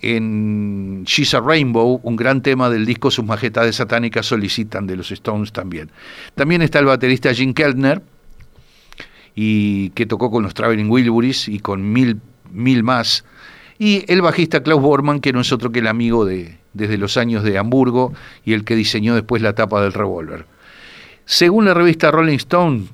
en 0.00 1.04
She's 1.04 1.34
a 1.34 1.40
Rainbow, 1.40 2.00
un 2.02 2.16
gran 2.16 2.42
tema 2.42 2.70
del 2.70 2.86
disco 2.86 3.10
Sus 3.10 3.24
Majestades 3.24 3.76
Satánicas 3.76 4.26
Solicitan 4.26 4.86
de 4.86 4.96
los 4.96 5.12
Stones 5.12 5.52
también. 5.52 5.90
También 6.34 6.62
está 6.62 6.78
el 6.78 6.86
baterista 6.86 7.32
Jim 7.34 7.54
Keltner, 7.54 8.02
y 9.34 9.90
que 9.90 10.06
tocó 10.06 10.30
con 10.30 10.42
los 10.42 10.54
Traveling 10.54 10.90
Wilburys 10.90 11.48
y 11.48 11.58
con 11.58 11.92
mil, 11.92 12.20
mil 12.52 12.82
más. 12.82 13.24
Y 13.78 14.04
el 14.12 14.22
bajista 14.22 14.62
Klaus 14.62 14.82
Bormann, 14.82 15.20
que 15.20 15.32
no 15.32 15.40
es 15.40 15.52
otro 15.52 15.72
que 15.72 15.80
el 15.80 15.86
amigo 15.88 16.24
de 16.24 16.62
desde 16.72 16.98
los 16.98 17.16
años 17.16 17.42
de 17.42 17.58
Hamburgo 17.58 18.12
y 18.44 18.52
el 18.52 18.64
que 18.64 18.76
diseñó 18.76 19.14
después 19.14 19.42
la 19.42 19.54
tapa 19.54 19.82
del 19.82 19.92
revólver. 19.92 20.46
Según 21.24 21.66
la 21.66 21.74
revista 21.74 22.10
Rolling 22.10 22.36
Stone, 22.36 22.84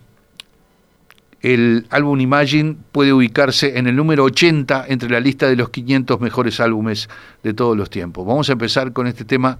el 1.40 1.86
álbum 1.90 2.20
Imagine 2.20 2.76
puede 2.92 3.12
ubicarse 3.12 3.78
en 3.78 3.86
el 3.86 3.94
número 3.94 4.24
80 4.24 4.86
entre 4.88 5.08
la 5.08 5.20
lista 5.20 5.46
de 5.46 5.56
los 5.56 5.70
500 5.70 6.20
mejores 6.20 6.60
álbumes 6.60 7.08
de 7.42 7.54
todos 7.54 7.76
los 7.76 7.90
tiempos. 7.90 8.26
Vamos 8.26 8.48
a 8.48 8.52
empezar 8.52 8.92
con 8.92 9.06
este 9.06 9.24
tema 9.24 9.58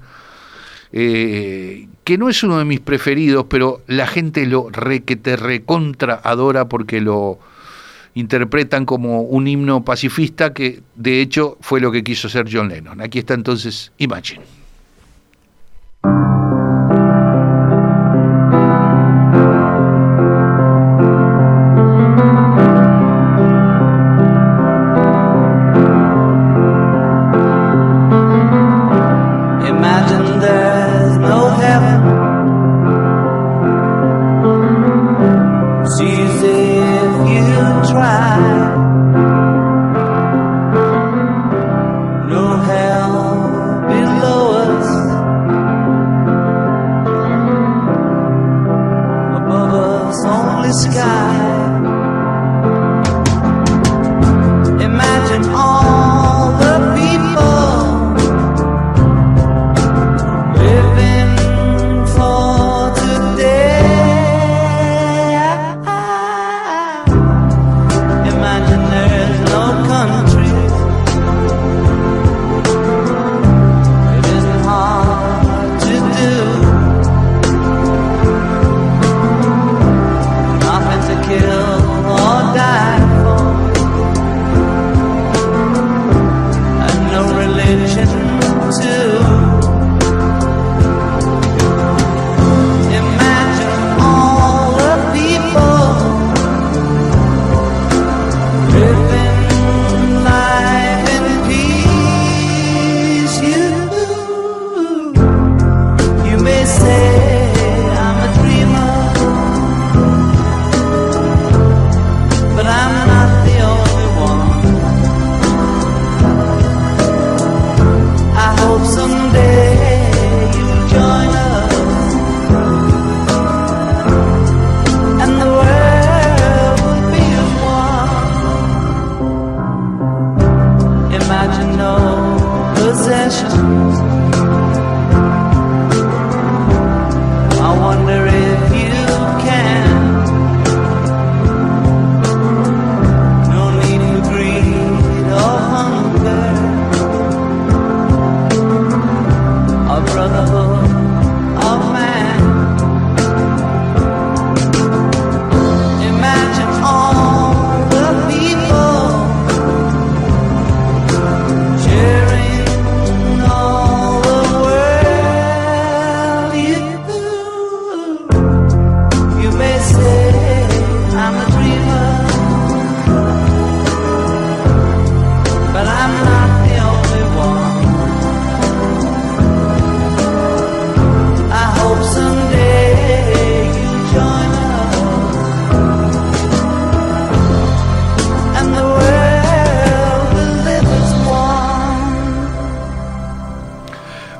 eh, 0.91 1.87
que 2.03 2.19
no 2.19 2.29
es 2.29 2.43
uno 2.43 2.59
de 2.59 2.65
mis 2.65 2.81
preferidos, 2.81 3.47
pero 3.49 3.83
la 3.87 4.07
gente 4.07 4.45
lo 4.47 4.71
re, 4.71 5.05
que 5.05 5.17
te 5.17 5.37
recontra 5.37 6.21
adora 6.25 6.69
porque 6.69 7.01
lo 7.01 7.39
interpretan 8.15 8.85
como 8.85 9.23
un 9.23 9.47
himno 9.47 9.85
pacifista 9.85 10.53
que 10.53 10.83
de 10.95 11.21
hecho 11.21 11.59
fue 11.61 11.81
lo 11.81 11.93
que 11.93 12.03
quiso 12.03 12.29
hacer 12.29 12.47
John 12.51 12.69
Lennon. 12.69 13.01
Aquí 13.01 13.19
está 13.19 13.35
entonces. 13.35 13.93
Imagine 13.99 14.58
the 50.69 50.75
sky. 50.75 51.58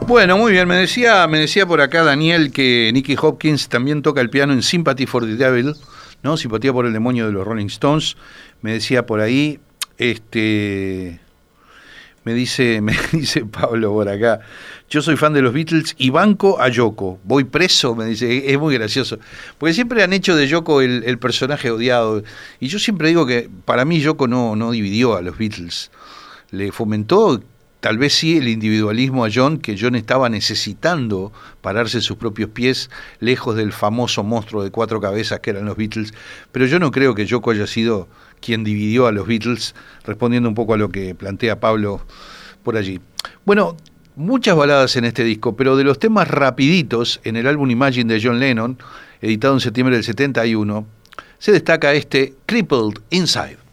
Bueno, 0.09 0.39
muy 0.39 0.53
bien. 0.53 0.67
Me 0.67 0.77
decía, 0.77 1.29
me 1.29 1.39
decía 1.39 1.67
por 1.67 1.83
acá 1.83 2.03
Daniel 2.03 2.51
que 2.51 2.91
Nicky 2.95 3.15
Hopkins 3.21 3.69
también 3.69 4.01
toca 4.01 4.23
el 4.23 4.31
piano 4.31 4.55
en 4.55 4.63
Sympathy 4.63 5.05
for 5.05 5.27
the 5.27 5.37
Devil, 5.37 5.75
¿no? 6.23 6.39
Simpatía 6.39 6.73
por 6.73 6.87
el 6.87 6.95
demonio 6.95 7.27
de 7.27 7.33
los 7.33 7.47
Rolling 7.47 7.67
Stones. 7.67 8.17
Me 8.63 8.73
decía 8.73 9.05
por 9.05 9.21
ahí, 9.21 9.61
este, 9.99 11.21
me 12.25 12.33
dice, 12.33 12.81
me 12.83 12.97
dice 13.13 13.45
Pablo 13.45 13.93
por 13.93 14.09
acá. 14.09 14.41
Yo 14.89 15.03
soy 15.03 15.19
fan 15.19 15.35
de 15.35 15.43
los 15.43 15.53
Beatles 15.53 15.95
y 15.99 16.09
banco 16.09 16.59
a 16.59 16.71
Yoko. 16.71 17.19
Voy 17.25 17.45
preso, 17.45 17.95
me 17.95 18.07
dice, 18.07 18.51
es 18.51 18.59
muy 18.59 18.73
gracioso. 18.73 19.19
Porque 19.59 19.75
siempre 19.75 20.03
han 20.03 20.15
hecho 20.15 20.35
de 20.35 20.49
Yoko 20.49 20.81
el, 20.81 21.19
personaje 21.19 21.71
odiado. 21.71 22.23
Y 22.61 22.69
yo 22.69 22.79
siempre 22.79 23.09
digo 23.09 23.27
que 23.27 23.51
para 23.67 23.85
mí 23.85 24.01
Yoko 24.01 24.27
no, 24.27 24.57
no 24.57 24.71
dividió 24.71 25.17
a 25.17 25.21
los 25.21 25.37
Beatles. 25.37 25.91
Le 26.51 26.73
fomentó 26.73 27.43
tal 27.81 27.99
vez 27.99 28.13
sí 28.15 28.37
el 28.37 28.49
individualismo 28.49 29.25
a 29.25 29.29
John, 29.33 29.59
que 29.59 29.77
John 29.79 29.95
estaba 29.95 30.29
necesitando 30.29 31.33
pararse 31.61 32.01
sus 32.01 32.17
propios 32.17 32.51
pies, 32.51 32.91
lejos 33.21 33.57
del 33.57 33.73
famoso 33.73 34.25
monstruo 34.25 34.65
de 34.65 34.71
cuatro 34.71 35.01
cabezas 35.01 35.41
que 35.41 35.51
eran 35.51 35.67
los 35.67 35.77
Beatles, 35.77 36.13
pero 36.53 36.67
yo 36.67 36.79
no 36.79 36.91
creo 36.91 37.15
que 37.15 37.27
Yoko 37.27 37.51
haya 37.51 37.67
sido 37.67 38.09
quien 38.41 38.65
dividió 38.65 39.07
a 39.07 39.13
los 39.13 39.27
Beatles, 39.27 39.75
respondiendo 40.05 40.49
un 40.49 40.55
poco 40.55 40.75
a 40.75 40.77
lo 40.77 40.91
que 40.91 41.15
plantea 41.15 41.61
Pablo 41.61 42.01
por 42.63 42.77
allí. 42.77 43.01
Bueno, 43.45 43.77
muchas 44.17 44.57
baladas 44.57 44.97
en 44.97 45.05
este 45.05 45.25
disco, 45.25 45.57
pero 45.57 45.77
de 45.77 45.85
los 45.85 45.99
temas 45.99 46.29
rapiditos 46.29 47.21
en 47.25 47.37
el 47.37 47.47
álbum 47.47 47.71
Imagine 47.71 48.13
de 48.13 48.21
John 48.23 48.41
Lennon, 48.41 48.79
editado 49.21 49.55
en 49.55 49.61
septiembre 49.61 49.97
del 49.97 50.05
71, 50.05 50.87
se 51.39 51.53
destaca 51.53 51.95
este 51.95 52.35
Crippled 52.47 53.01
Inside. 53.11 53.68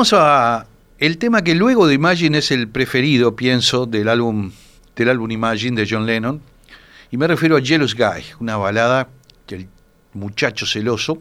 Vamos 0.00 0.14
a 0.14 0.66
el 0.98 1.18
tema 1.18 1.44
que 1.44 1.54
luego 1.54 1.86
de 1.86 1.92
Imagine 1.92 2.38
es 2.38 2.50
el 2.52 2.68
preferido, 2.68 3.36
pienso, 3.36 3.84
del 3.84 4.08
álbum, 4.08 4.50
del 4.96 5.10
álbum 5.10 5.30
Imagine 5.30 5.78
de 5.78 5.86
John 5.86 6.06
Lennon. 6.06 6.40
Y 7.10 7.18
me 7.18 7.26
refiero 7.26 7.58
a 7.58 7.60
Jealous 7.60 7.94
Guy, 7.94 8.24
una 8.38 8.56
balada 8.56 9.10
del 9.46 9.68
muchacho 10.14 10.64
celoso, 10.64 11.20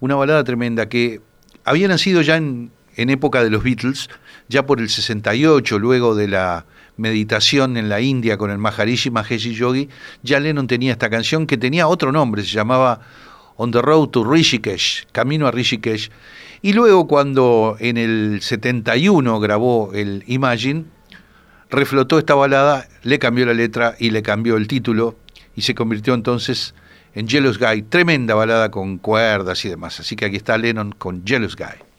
una 0.00 0.16
balada 0.16 0.42
tremenda 0.42 0.88
que 0.88 1.20
había 1.62 1.86
nacido 1.86 2.22
ya 2.22 2.38
en, 2.38 2.72
en 2.96 3.08
época 3.08 3.44
de 3.44 3.50
los 3.50 3.62
Beatles, 3.62 4.10
ya 4.48 4.66
por 4.66 4.80
el 4.80 4.88
68, 4.88 5.78
luego 5.78 6.16
de 6.16 6.26
la 6.26 6.66
meditación 6.96 7.76
en 7.76 7.88
la 7.88 8.00
India 8.00 8.36
con 8.36 8.50
el 8.50 8.58
Maharishi 8.58 9.12
Mahesh 9.12 9.52
Yogi, 9.52 9.88
ya 10.24 10.40
Lennon 10.40 10.66
tenía 10.66 10.90
esta 10.90 11.08
canción 11.08 11.46
que 11.46 11.56
tenía 11.56 11.86
otro 11.86 12.10
nombre, 12.10 12.42
se 12.42 12.50
llamaba 12.50 13.00
On 13.54 13.70
the 13.70 13.80
Road 13.80 14.08
to 14.08 14.24
Rishikesh, 14.24 15.06
Camino 15.12 15.46
a 15.46 15.52
Rishikesh. 15.52 16.10
Y 16.64 16.74
luego 16.74 17.08
cuando 17.08 17.76
en 17.80 17.96
el 17.96 18.38
71 18.40 19.40
grabó 19.40 19.90
el 19.94 20.22
Imagine, 20.28 20.84
reflotó 21.70 22.20
esta 22.20 22.36
balada, 22.36 22.86
le 23.02 23.18
cambió 23.18 23.44
la 23.46 23.52
letra 23.52 23.96
y 23.98 24.10
le 24.10 24.22
cambió 24.22 24.56
el 24.56 24.68
título 24.68 25.16
y 25.56 25.62
se 25.62 25.74
convirtió 25.74 26.14
entonces 26.14 26.74
en 27.14 27.28
Jealous 27.28 27.58
Guy, 27.58 27.82
tremenda 27.82 28.36
balada 28.36 28.70
con 28.70 28.98
cuerdas 28.98 29.64
y 29.64 29.70
demás. 29.70 29.98
Así 29.98 30.14
que 30.14 30.24
aquí 30.24 30.36
está 30.36 30.56
Lennon 30.56 30.92
con 30.92 31.26
Jealous 31.26 31.56
Guy. 31.56 31.91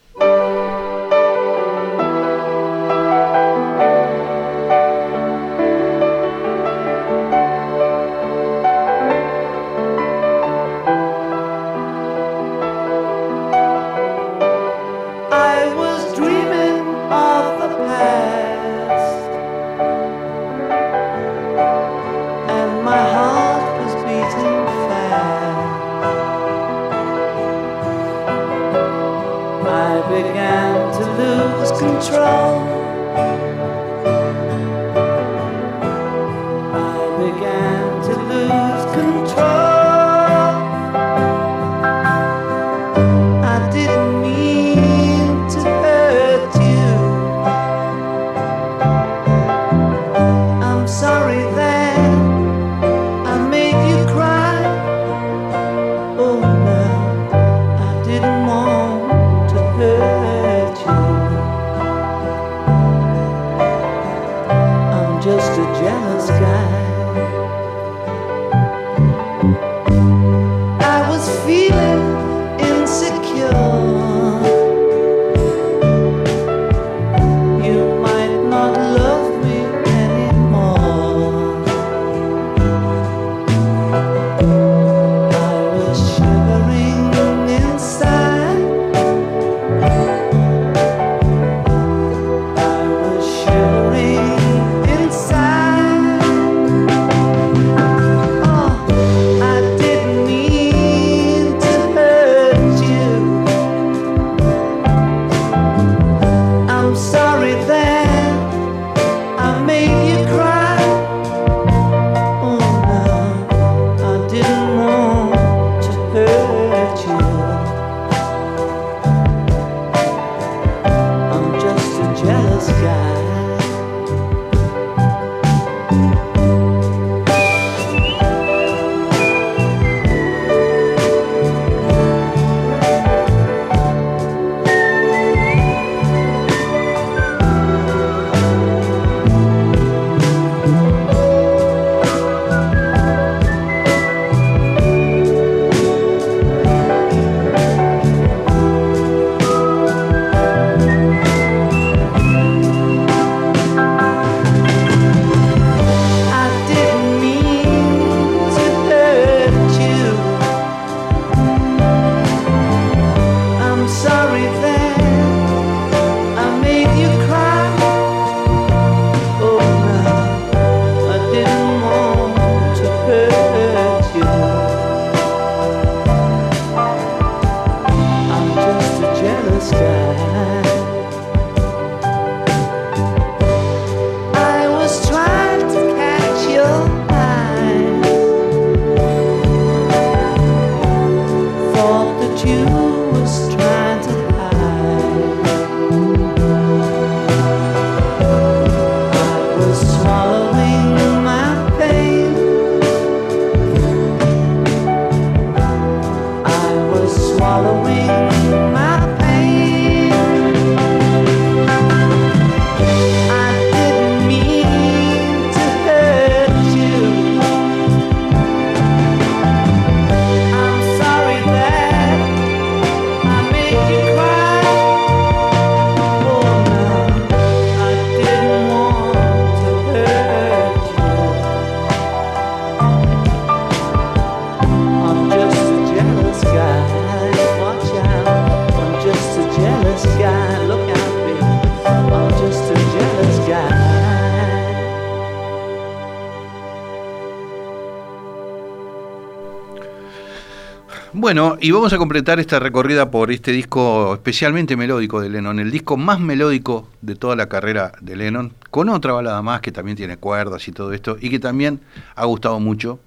Bueno, 251.16 251.58
y 251.62 251.70
vamos 251.70 251.94
a 251.94 252.00
completar 252.00 252.40
esta 252.40 252.58
recorrida 252.58 253.12
por 253.12 253.30
este 253.30 253.52
disco 253.52 254.16
especialmente 254.16 254.76
melódico 254.76 255.22
de 255.22 255.30
Lennon, 255.30 255.60
el 255.60 255.70
disco 255.70 255.96
más 255.96 256.20
melódico 256.20 256.90
de 257.02 257.16
toda 257.16 257.36
la 257.36 257.48
carrera 257.48 257.92
de 258.02 258.16
Lennon, 258.16 258.52
con 258.72 258.90
otra 258.90 259.14
balada 259.14 259.44
más 259.44 259.62
que 259.62 259.72
también 259.72 259.96
tiene 259.96 260.18
cuerdas 260.18 260.68
y 260.68 260.72
todo 260.72 260.92
esto, 260.92 261.18
y 261.20 261.30
que 261.30 261.38
también 261.38 261.82
ha 262.16 262.26
gustado 262.26 262.60
mucho, 262.60 263.00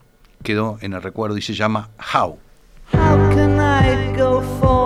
quedó 0.44 0.78
en 0.82 0.92
el 0.92 1.02
recuerdo 1.02 1.36
y 1.36 1.42
se 1.42 1.54
llama 1.54 1.88
How. 2.14 2.38
How 2.92 3.28
can 3.34 3.58
I 3.58 4.16
go 4.16 4.40
forward 4.60 4.85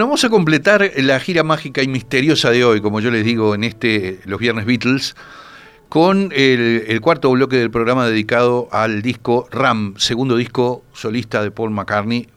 Bueno, 0.00 0.12
vamos 0.12 0.24
a 0.24 0.30
completar 0.30 0.92
la 0.96 1.20
gira 1.20 1.44
mágica 1.44 1.82
y 1.82 1.86
misteriosa 1.86 2.50
de 2.50 2.64
hoy, 2.64 2.80
como 2.80 3.00
yo 3.00 3.10
les 3.10 3.22
digo 3.22 3.54
en 3.54 3.64
este 3.64 4.20
Los 4.24 4.40
Viernes 4.40 4.64
Beatles, 4.64 5.14
con 5.90 6.32
el, 6.34 6.98
cuarto 7.02 7.30
bloque 7.30 7.56
del 7.56 7.70
programa 7.70 8.06
dedicado 8.06 8.70
al 8.72 9.02
disco 9.02 9.46
Ram, 9.50 9.92
segundo 9.98 10.38
disco 10.38 10.86
solista 10.94 11.42
de 11.42 11.50
Paul 11.50 11.72
McCartney. 11.72 12.30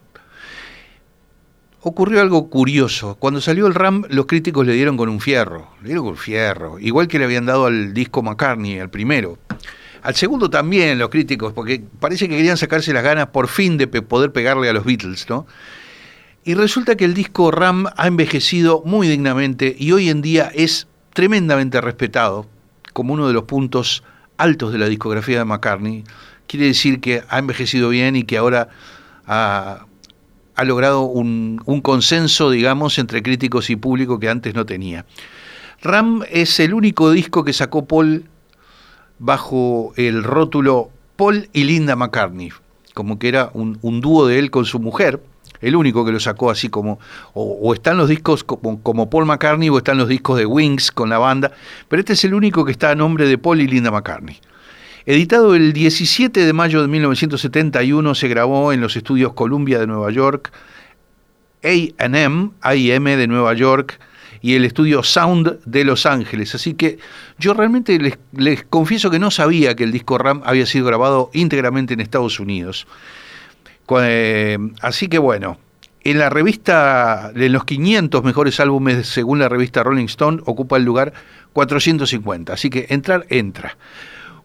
Ocurrió 1.80 2.20
algo 2.20 2.50
curioso. 2.50 3.16
Cuando 3.16 3.40
salió 3.40 3.66
el 3.66 3.76
Ram, 3.76 4.04
los 4.10 4.26
críticos 4.26 4.68
le 4.68 4.74
dieron 4.74 4.98
con 4.98 5.08
un 5.08 5.22
fierro. 5.22 5.70
Le 5.84 5.86
dieron 5.86 6.04
con 6.04 6.12
un 6.16 6.20
fierro. 6.20 6.80
Igual 6.80 7.08
que 7.08 7.18
le 7.18 7.24
habían 7.24 7.46
dado 7.46 7.68
al 7.68 7.94
disco 7.94 8.22
McCartney, 8.22 8.80
al 8.80 8.90
primero. 8.90 9.38
Al 10.02 10.16
segundo 10.16 10.50
también 10.50 11.00
los 11.00 11.08
críticos, 11.08 11.54
porque 11.54 11.82
parece 12.02 12.28
que 12.28 12.36
querían 12.36 12.58
sacarse 12.58 12.92
las 12.92 13.06
ganas 13.06 13.28
por 13.28 13.48
fin 13.48 13.78
de 13.78 13.88
poder 13.88 14.34
pegarle 14.34 14.68
a 14.68 14.74
los 14.74 14.84
Beatles, 14.84 15.30
¿no? 15.30 15.48
Y 16.46 16.56
resulta 16.56 16.98
que 16.98 17.06
el 17.06 17.14
disco 17.14 17.52
Ram 17.52 17.86
ha 17.96 18.08
envejecido 18.08 18.82
muy 18.86 19.08
dignamente 19.08 19.74
y 19.80 19.94
hoy 19.94 20.10
en 20.10 20.22
día 20.22 20.52
es 20.54 20.88
tremendamente 21.14 21.80
respetado 21.80 22.48
como 22.92 23.14
uno 23.14 23.28
de 23.28 23.34
los 23.34 23.44
puntos 23.44 24.04
altos 24.38 24.74
de 24.74 24.78
la 24.78 24.90
discografía 24.90 25.40
de 25.40 25.46
McCartney. 25.46 26.04
Quiere 26.48 26.66
decir 26.66 27.00
que 27.00 27.24
ha 27.30 27.40
envejecido 27.40 27.88
bien 27.88 28.18
y 28.18 28.24
que 28.24 28.38
ahora 28.38 28.68
ha, 29.26 29.86
logrado 30.66 31.04
un, 31.04 31.62
consenso, 31.82 32.50
digamos, 32.50 33.00
entre 33.00 33.24
críticos 33.24 33.70
y 33.70 33.78
público 33.78 34.20
que 34.20 34.28
antes 34.28 34.54
no 34.54 34.66
tenía. 34.66 35.06
Ram 35.82 36.24
es 36.30 36.60
el 36.60 36.74
único 36.74 37.12
disco 37.12 37.46
que 37.46 37.54
sacó 37.54 37.86
Paul 37.86 38.26
bajo 39.18 39.94
el 39.96 40.24
rótulo 40.24 40.92
Paul 41.16 41.48
y 41.54 41.64
Linda 41.64 41.96
McCartney, 41.96 42.50
como 42.94 43.18
que 43.18 43.30
era 43.30 43.50
un 43.54 44.02
dúo 44.02 44.28
de 44.28 44.40
él 44.40 44.52
con 44.52 44.66
su 44.66 44.80
mujer, 44.80 45.22
el 45.64 45.76
único 45.76 46.06
que 46.06 46.12
lo 46.12 46.20
sacó 46.20 46.52
así 46.52 46.70
como, 46.70 47.00
o, 47.34 47.74
están 47.74 47.98
los 47.98 48.10
discos 48.10 48.44
como, 48.44 49.10
Paul 49.10 49.26
McCartney 49.26 49.70
o 49.70 49.78
están 49.78 49.98
los 49.98 50.08
discos 50.08 50.38
de 50.38 50.46
Wings 50.46 50.92
con 50.92 51.10
la 51.10 51.18
banda, 51.18 51.52
pero 51.88 52.00
este 52.00 52.14
es 52.14 52.24
el 52.26 52.34
único 52.34 52.66
que 52.66 52.72
está 52.72 52.92
a 52.92 52.96
nombre 52.96 53.28
de 53.28 53.38
Paul 53.38 53.62
y 53.62 53.68
Linda 53.68 53.90
McCartney. 53.90 54.40
Editado 55.06 55.56
el 55.56 55.74
17 55.74 56.46
de 56.46 56.54
mayo 56.54 56.82
de 56.82 56.88
1971, 56.88 58.16
se 58.16 58.28
grabó 58.28 58.72
en 58.72 58.80
los 58.80 58.96
estudios 58.96 59.34
Columbia 59.34 59.80
de 59.80 59.88
Nueva 59.88 60.12
York, 60.12 60.52
AM, 61.64 62.52
AIM 62.62 63.04
de 63.04 63.28
Nueva 63.28 63.54
York, 63.54 64.00
y 64.44 64.56
el 64.56 64.66
estudio 64.66 65.04
Sound 65.04 65.60
de 65.66 65.86
Los 65.86 66.06
Ángeles. 66.06 66.54
Así 66.54 66.74
que 66.74 67.00
yo 67.40 67.54
realmente 67.54 67.98
les, 68.34 68.64
confieso 68.66 69.10
que 69.10 69.18
no 69.18 69.32
sabía 69.32 69.74
que 69.74 69.86
el 69.86 69.94
disco 69.94 70.18
RAM 70.18 70.42
había 70.46 70.66
sido 70.66 70.86
grabado 70.86 71.32
íntegramente 71.34 71.94
en 71.94 72.02
Estados 72.02 72.42
Unidos. 72.42 72.86
Eh, 73.90 74.58
así 74.82 75.08
que 75.08 75.20
bueno, 75.20 75.58
en 76.04 76.20
la 76.20 76.30
revista, 76.30 77.32
en 77.36 77.54
los 77.54 77.66
500 77.66 78.24
mejores 78.24 78.60
álbumes 78.60 79.08
según 79.08 79.40
la 79.40 79.50
revista 79.50 79.84
Rolling 79.84 80.06
Stone, 80.06 80.42
ocupa 80.46 80.78
el 80.78 80.84
lugar 80.84 81.14
450. 81.54 82.54
Así 82.54 82.70
que 82.70 82.88
entrar, 82.90 83.26
entra. 83.30 83.78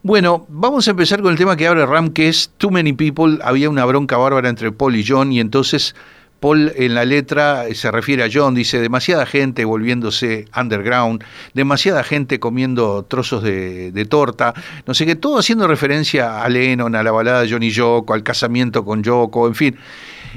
Bueno, 0.02 0.46
vamos 0.48 0.86
a 0.86 0.92
empezar 0.92 1.20
con 1.20 1.32
el 1.32 1.38
tema 1.38 1.56
que 1.56 1.66
abre 1.66 1.84
Ram, 1.84 2.10
que 2.10 2.28
es 2.28 2.52
Too 2.56 2.70
Many 2.70 2.92
People. 2.92 3.38
Había 3.42 3.68
una 3.68 3.84
bronca 3.84 4.16
bárbara 4.16 4.48
entre 4.48 4.70
Paul 4.70 4.94
y 4.94 5.04
John, 5.06 5.32
y 5.32 5.40
entonces 5.40 5.96
Paul 6.40 6.72
en 6.76 6.94
la 6.94 7.04
letra 7.04 7.64
se 7.74 7.90
refiere 7.90 8.22
a 8.22 8.28
John, 8.32 8.54
dice, 8.54 8.80
demasiada 8.80 9.26
gente 9.26 9.64
volviéndose 9.64 10.46
underground, 10.56 11.24
demasiada 11.54 12.04
gente 12.04 12.38
comiendo 12.38 13.04
trozos 13.04 13.42
de, 13.42 13.90
de, 13.90 14.04
torta, 14.04 14.54
no 14.86 14.94
sé 14.94 15.04
qué, 15.06 15.16
todo 15.16 15.38
haciendo 15.38 15.66
referencia 15.66 16.42
a 16.42 16.48
Lennon, 16.48 16.94
a 16.94 17.02
la 17.02 17.10
balada 17.10 17.42
de 17.42 17.50
Johnny 17.50 17.70
Yoko, 17.70 18.14
al 18.14 18.22
casamiento 18.22 18.84
con 18.84 19.02
Yoko, 19.02 19.48
en 19.48 19.54
fin. 19.54 19.76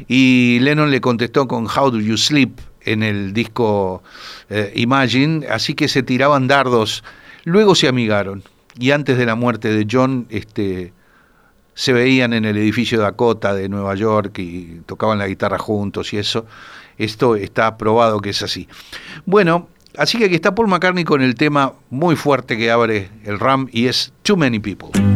Y 0.07 0.59
Lennon 0.61 0.89
le 0.89 1.01
contestó 1.01 1.47
con 1.47 1.67
How 1.67 1.91
Do 1.91 1.99
You 1.99 2.17
Sleep 2.17 2.51
en 2.83 3.03
el 3.03 3.33
disco 3.33 4.03
eh, 4.49 4.71
Imagine, 4.75 5.47
así 5.47 5.75
que 5.75 5.87
se 5.87 6.03
tiraban 6.03 6.47
dardos, 6.47 7.03
luego 7.43 7.75
se 7.75 7.87
amigaron. 7.87 8.43
Y 8.79 8.91
antes 8.91 9.17
de 9.17 9.25
la 9.25 9.35
muerte 9.35 9.71
de 9.73 9.85
John, 9.89 10.27
este, 10.29 10.93
se 11.73 11.93
veían 11.93 12.33
en 12.33 12.45
el 12.45 12.57
edificio 12.57 12.99
Dakota 12.99 13.53
de 13.53 13.69
Nueva 13.69 13.95
York 13.95 14.37
y 14.39 14.81
tocaban 14.85 15.19
la 15.19 15.27
guitarra 15.27 15.57
juntos 15.57 16.13
y 16.13 16.17
eso. 16.17 16.45
Esto 16.97 17.35
está 17.35 17.77
probado 17.77 18.19
que 18.19 18.31
es 18.31 18.41
así. 18.43 18.67
Bueno, 19.25 19.67
así 19.97 20.17
que 20.17 20.25
aquí 20.25 20.35
está 20.35 20.53
Paul 20.53 20.67
McCartney 20.67 21.03
con 21.03 21.21
el 21.21 21.35
tema 21.35 21.73
muy 21.89 22.15
fuerte 22.15 22.57
que 22.57 22.71
abre 22.71 23.09
el 23.23 23.39
RAM 23.39 23.67
y 23.71 23.87
es 23.87 24.13
Too 24.23 24.37
Many 24.37 24.59
People. 24.59 25.10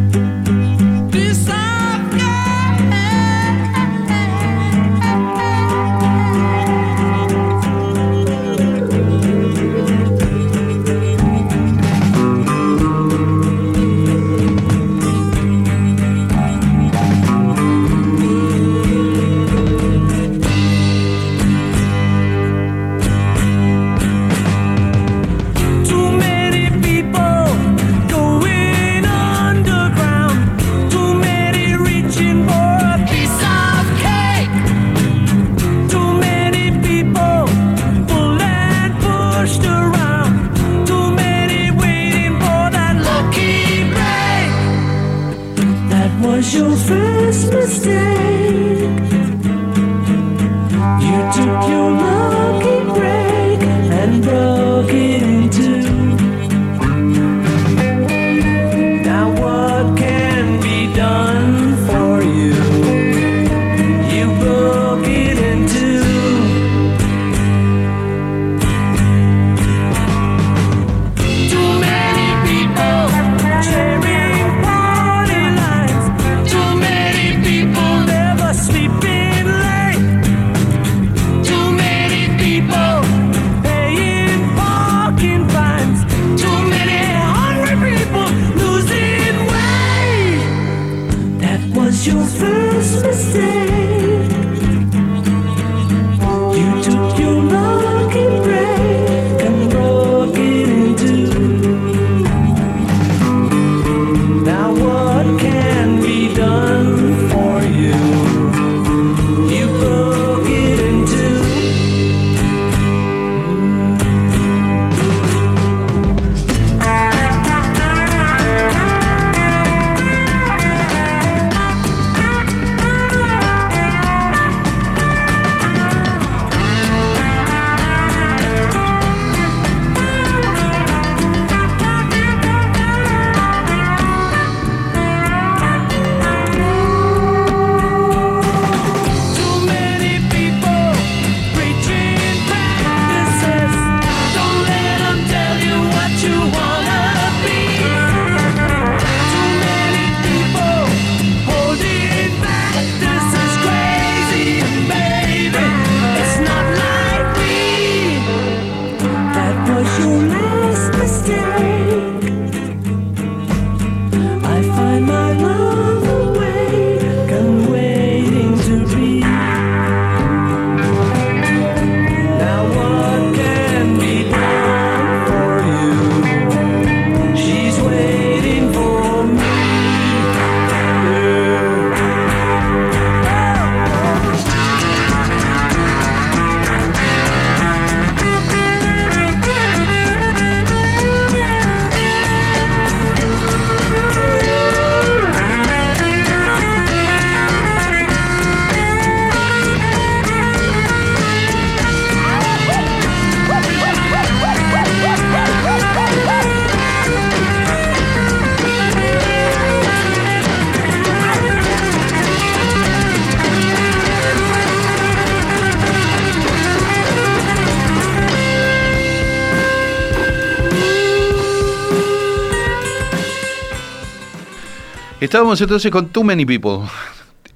Estábamos 225.26 225.60
entonces 225.60 225.90
con 225.90 226.10
Too 226.10 226.22
Many 226.22 226.46
People, 226.46 226.88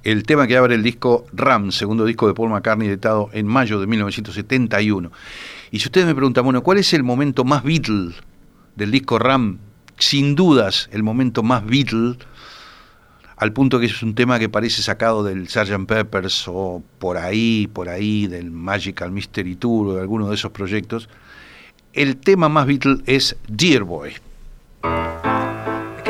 el 0.03 0.23
tema 0.23 0.45
que 0.45 0.57
abre 0.57 0.75
el 0.75 0.83
disco 0.83 1.25
Ram, 1.31 1.71
segundo 1.71 2.03
disco 2.03 2.27
de 2.27 2.33
Paul 2.33 2.49
McCartney, 2.49 2.89
editado 2.89 3.29
en 3.31 3.47
mayo 3.47 3.79
de 3.79 3.87
1971. 3.87 5.09
Y 5.71 5.79
si 5.79 5.85
ustedes 5.85 6.05
me 6.05 6.13
preguntan, 6.13 6.43
bueno, 6.43 6.63
¿cuál 6.63 6.79
es 6.79 6.93
el 6.93 7.03
momento 7.03 7.45
más 7.45 7.63
Beatle 7.63 8.11
del 8.75 8.91
disco 8.91 9.19
Ram? 9.19 9.59
Sin 9.97 10.35
dudas, 10.35 10.89
el 10.91 11.01
momento 11.01 11.43
más 11.43 11.65
Beatle, 11.65 12.17
al 13.37 13.53
punto 13.53 13.79
que 13.79 13.85
es 13.85 14.03
un 14.03 14.15
tema 14.15 14.37
que 14.37 14.49
parece 14.49 14.81
sacado 14.81 15.23
del 15.23 15.47
Sgt. 15.47 15.85
Peppers 15.87 16.49
o 16.49 16.83
por 16.99 17.15
ahí, 17.15 17.69
por 17.71 17.87
ahí, 17.87 18.27
del 18.27 18.51
Magical 18.51 19.13
Mystery 19.13 19.55
Tour 19.55 19.87
o 19.87 19.93
de 19.93 20.01
alguno 20.01 20.27
de 20.27 20.35
esos 20.35 20.51
proyectos. 20.51 21.07
El 21.93 22.17
tema 22.17 22.49
más 22.49 22.67
Beatle 22.67 22.97
es 23.05 23.37
Dear 23.47 23.85
Boy. 23.85 24.11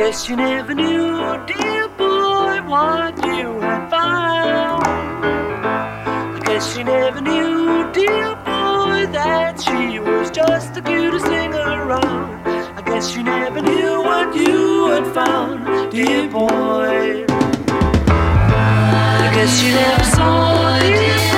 I 0.01 0.05
guess 0.05 0.27
you 0.27 0.35
never 0.35 0.73
knew, 0.73 1.45
dear 1.45 1.87
boy, 1.89 2.59
what 2.65 3.23
you 3.23 3.59
had 3.59 3.87
found. 3.91 4.83
I 4.83 6.39
guess 6.43 6.75
you 6.75 6.83
never 6.83 7.21
knew, 7.21 7.91
dear 7.93 8.33
boy, 8.37 9.05
that 9.13 9.61
she 9.61 9.99
was 9.99 10.31
just 10.31 10.73
the 10.73 10.81
cutest 10.81 11.27
thing 11.27 11.53
around. 11.53 12.41
I 12.47 12.81
guess 12.83 13.15
you 13.15 13.21
never 13.21 13.61
knew 13.61 14.01
what 14.01 14.35
you 14.35 14.87
had 14.87 15.05
found, 15.13 15.91
dear 15.91 16.27
boy. 16.27 17.25
I 18.09 19.31
guess 19.35 19.61
you 19.61 19.75
never 19.75 20.03
saw, 20.15 21.30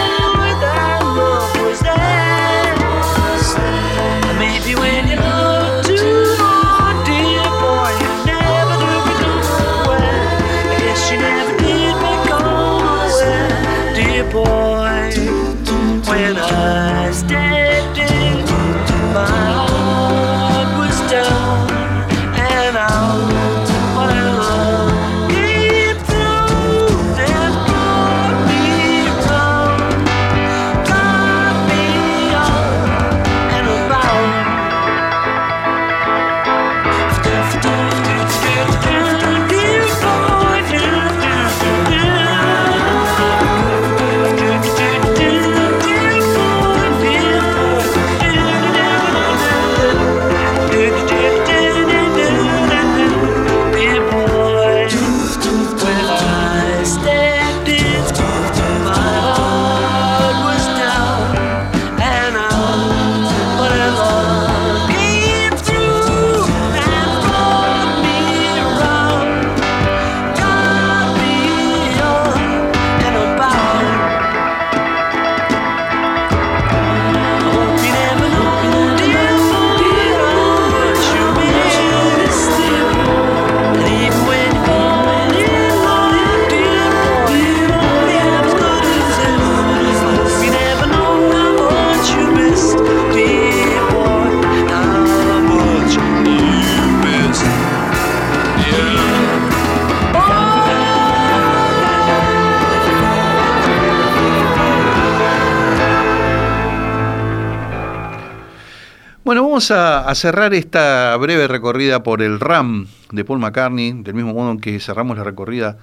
vamos 109.69 110.07
a, 110.09 110.15
cerrar 110.15 110.53
esta 110.53 111.15
breve 111.15 111.47
recorrida 111.47 112.03
por 112.03 112.21
el 112.21 112.41
RAM 112.41 112.87
de 113.11 113.23
Paul 113.23 113.39
McCartney, 113.39 113.93
del 113.93 114.13
mismo 114.13 114.33
modo 114.33 114.51
en 114.51 114.59
que 114.59 114.77
cerramos 114.81 115.17
la 115.17 115.23
recorrida 115.23 115.77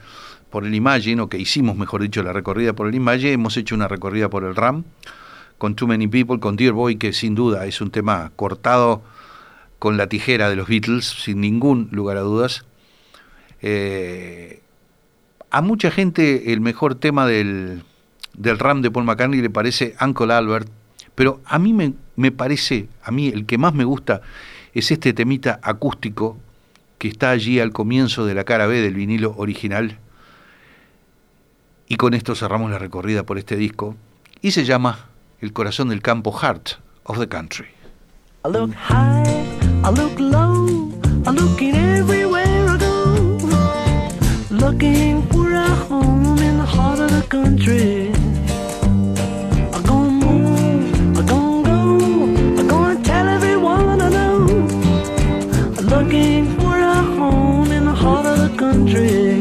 por 0.51 0.67
el 0.67 0.75
Imagine, 0.75 1.23
o 1.23 1.31
que 1.31 1.39
hicimos, 1.39 1.77
mejor 1.77 2.03
dicho, 2.03 2.23
la 2.23 2.35
recorrida 2.35 2.75
por 2.75 2.89
el 2.89 2.95
Imagine, 2.95 3.33
hemos 3.33 3.57
hecho 3.57 3.75
una 3.75 3.89
recorrida 3.89 4.29
por 4.29 4.45
el 4.45 4.55
RAM, 4.55 4.85
con 5.57 5.77
Too 5.77 5.87
Many 5.87 6.09
People, 6.09 6.41
con 6.41 6.57
Dear 6.57 6.75
Boy, 6.75 6.97
que 6.97 7.15
sin 7.15 7.35
duda 7.35 7.65
es 7.65 7.81
un 7.81 7.91
tema 7.91 8.33
cortado 8.37 9.01
con 9.79 9.97
la 9.97 10.09
tijera 10.09 10.51
de 10.51 10.57
los 10.57 10.69
Beatles, 10.69 11.07
sin 11.07 11.41
ningún 11.41 11.89
lugar 11.91 12.19
a 12.19 12.21
dudas. 12.21 12.67
Eh, 13.63 14.61
a 15.51 15.63
mucha 15.63 15.91
gente 15.91 16.53
el 16.53 16.61
mejor 16.61 16.97
tema 16.97 17.27
del, 17.27 17.83
del 18.35 18.59
RAM 18.59 18.83
de 18.83 18.91
Paul 18.91 19.07
McCartney 19.07 19.41
le 19.41 19.49
parece 19.49 19.95
Uncle 20.03 20.35
Albert, 20.35 20.69
pero 21.21 21.43
a 21.45 21.59
mí 21.59 21.75
me, 21.75 22.33
parece, 22.33 22.89
a 23.05 23.11
mí 23.11 23.29
el 23.29 23.45
que 23.45 23.59
más 23.59 23.75
me 23.75 23.85
gusta 23.85 24.23
es 24.73 24.91
este 24.91 25.13
temita 25.13 25.61
acústico 25.63 26.39
que 26.97 27.09
está 27.09 27.29
allí 27.29 27.61
al 27.61 27.73
comienzo 27.73 28.25
de 28.25 28.33
la 28.33 28.45
cara 28.45 28.67
B 28.67 28.81
del 28.81 28.95
vinilo 28.95 29.35
original. 29.37 29.99
Y 31.89 31.97
con 31.97 32.15
esto 32.15 32.35
cerramos 32.35 32.71
la 32.71 32.79
recorrida 32.79 33.25
por 33.25 33.37
este 33.37 33.57
disco. 33.57 33.97
Y 34.41 34.53
se 34.53 34.65
llama 34.65 35.09
El 35.43 35.53
corazón 35.53 35.91
del 35.91 36.01
campo, 36.01 36.33
heart 36.33 36.81
of 37.05 37.19
the 37.19 37.29
country. 37.29 37.67
Country. 58.87 59.40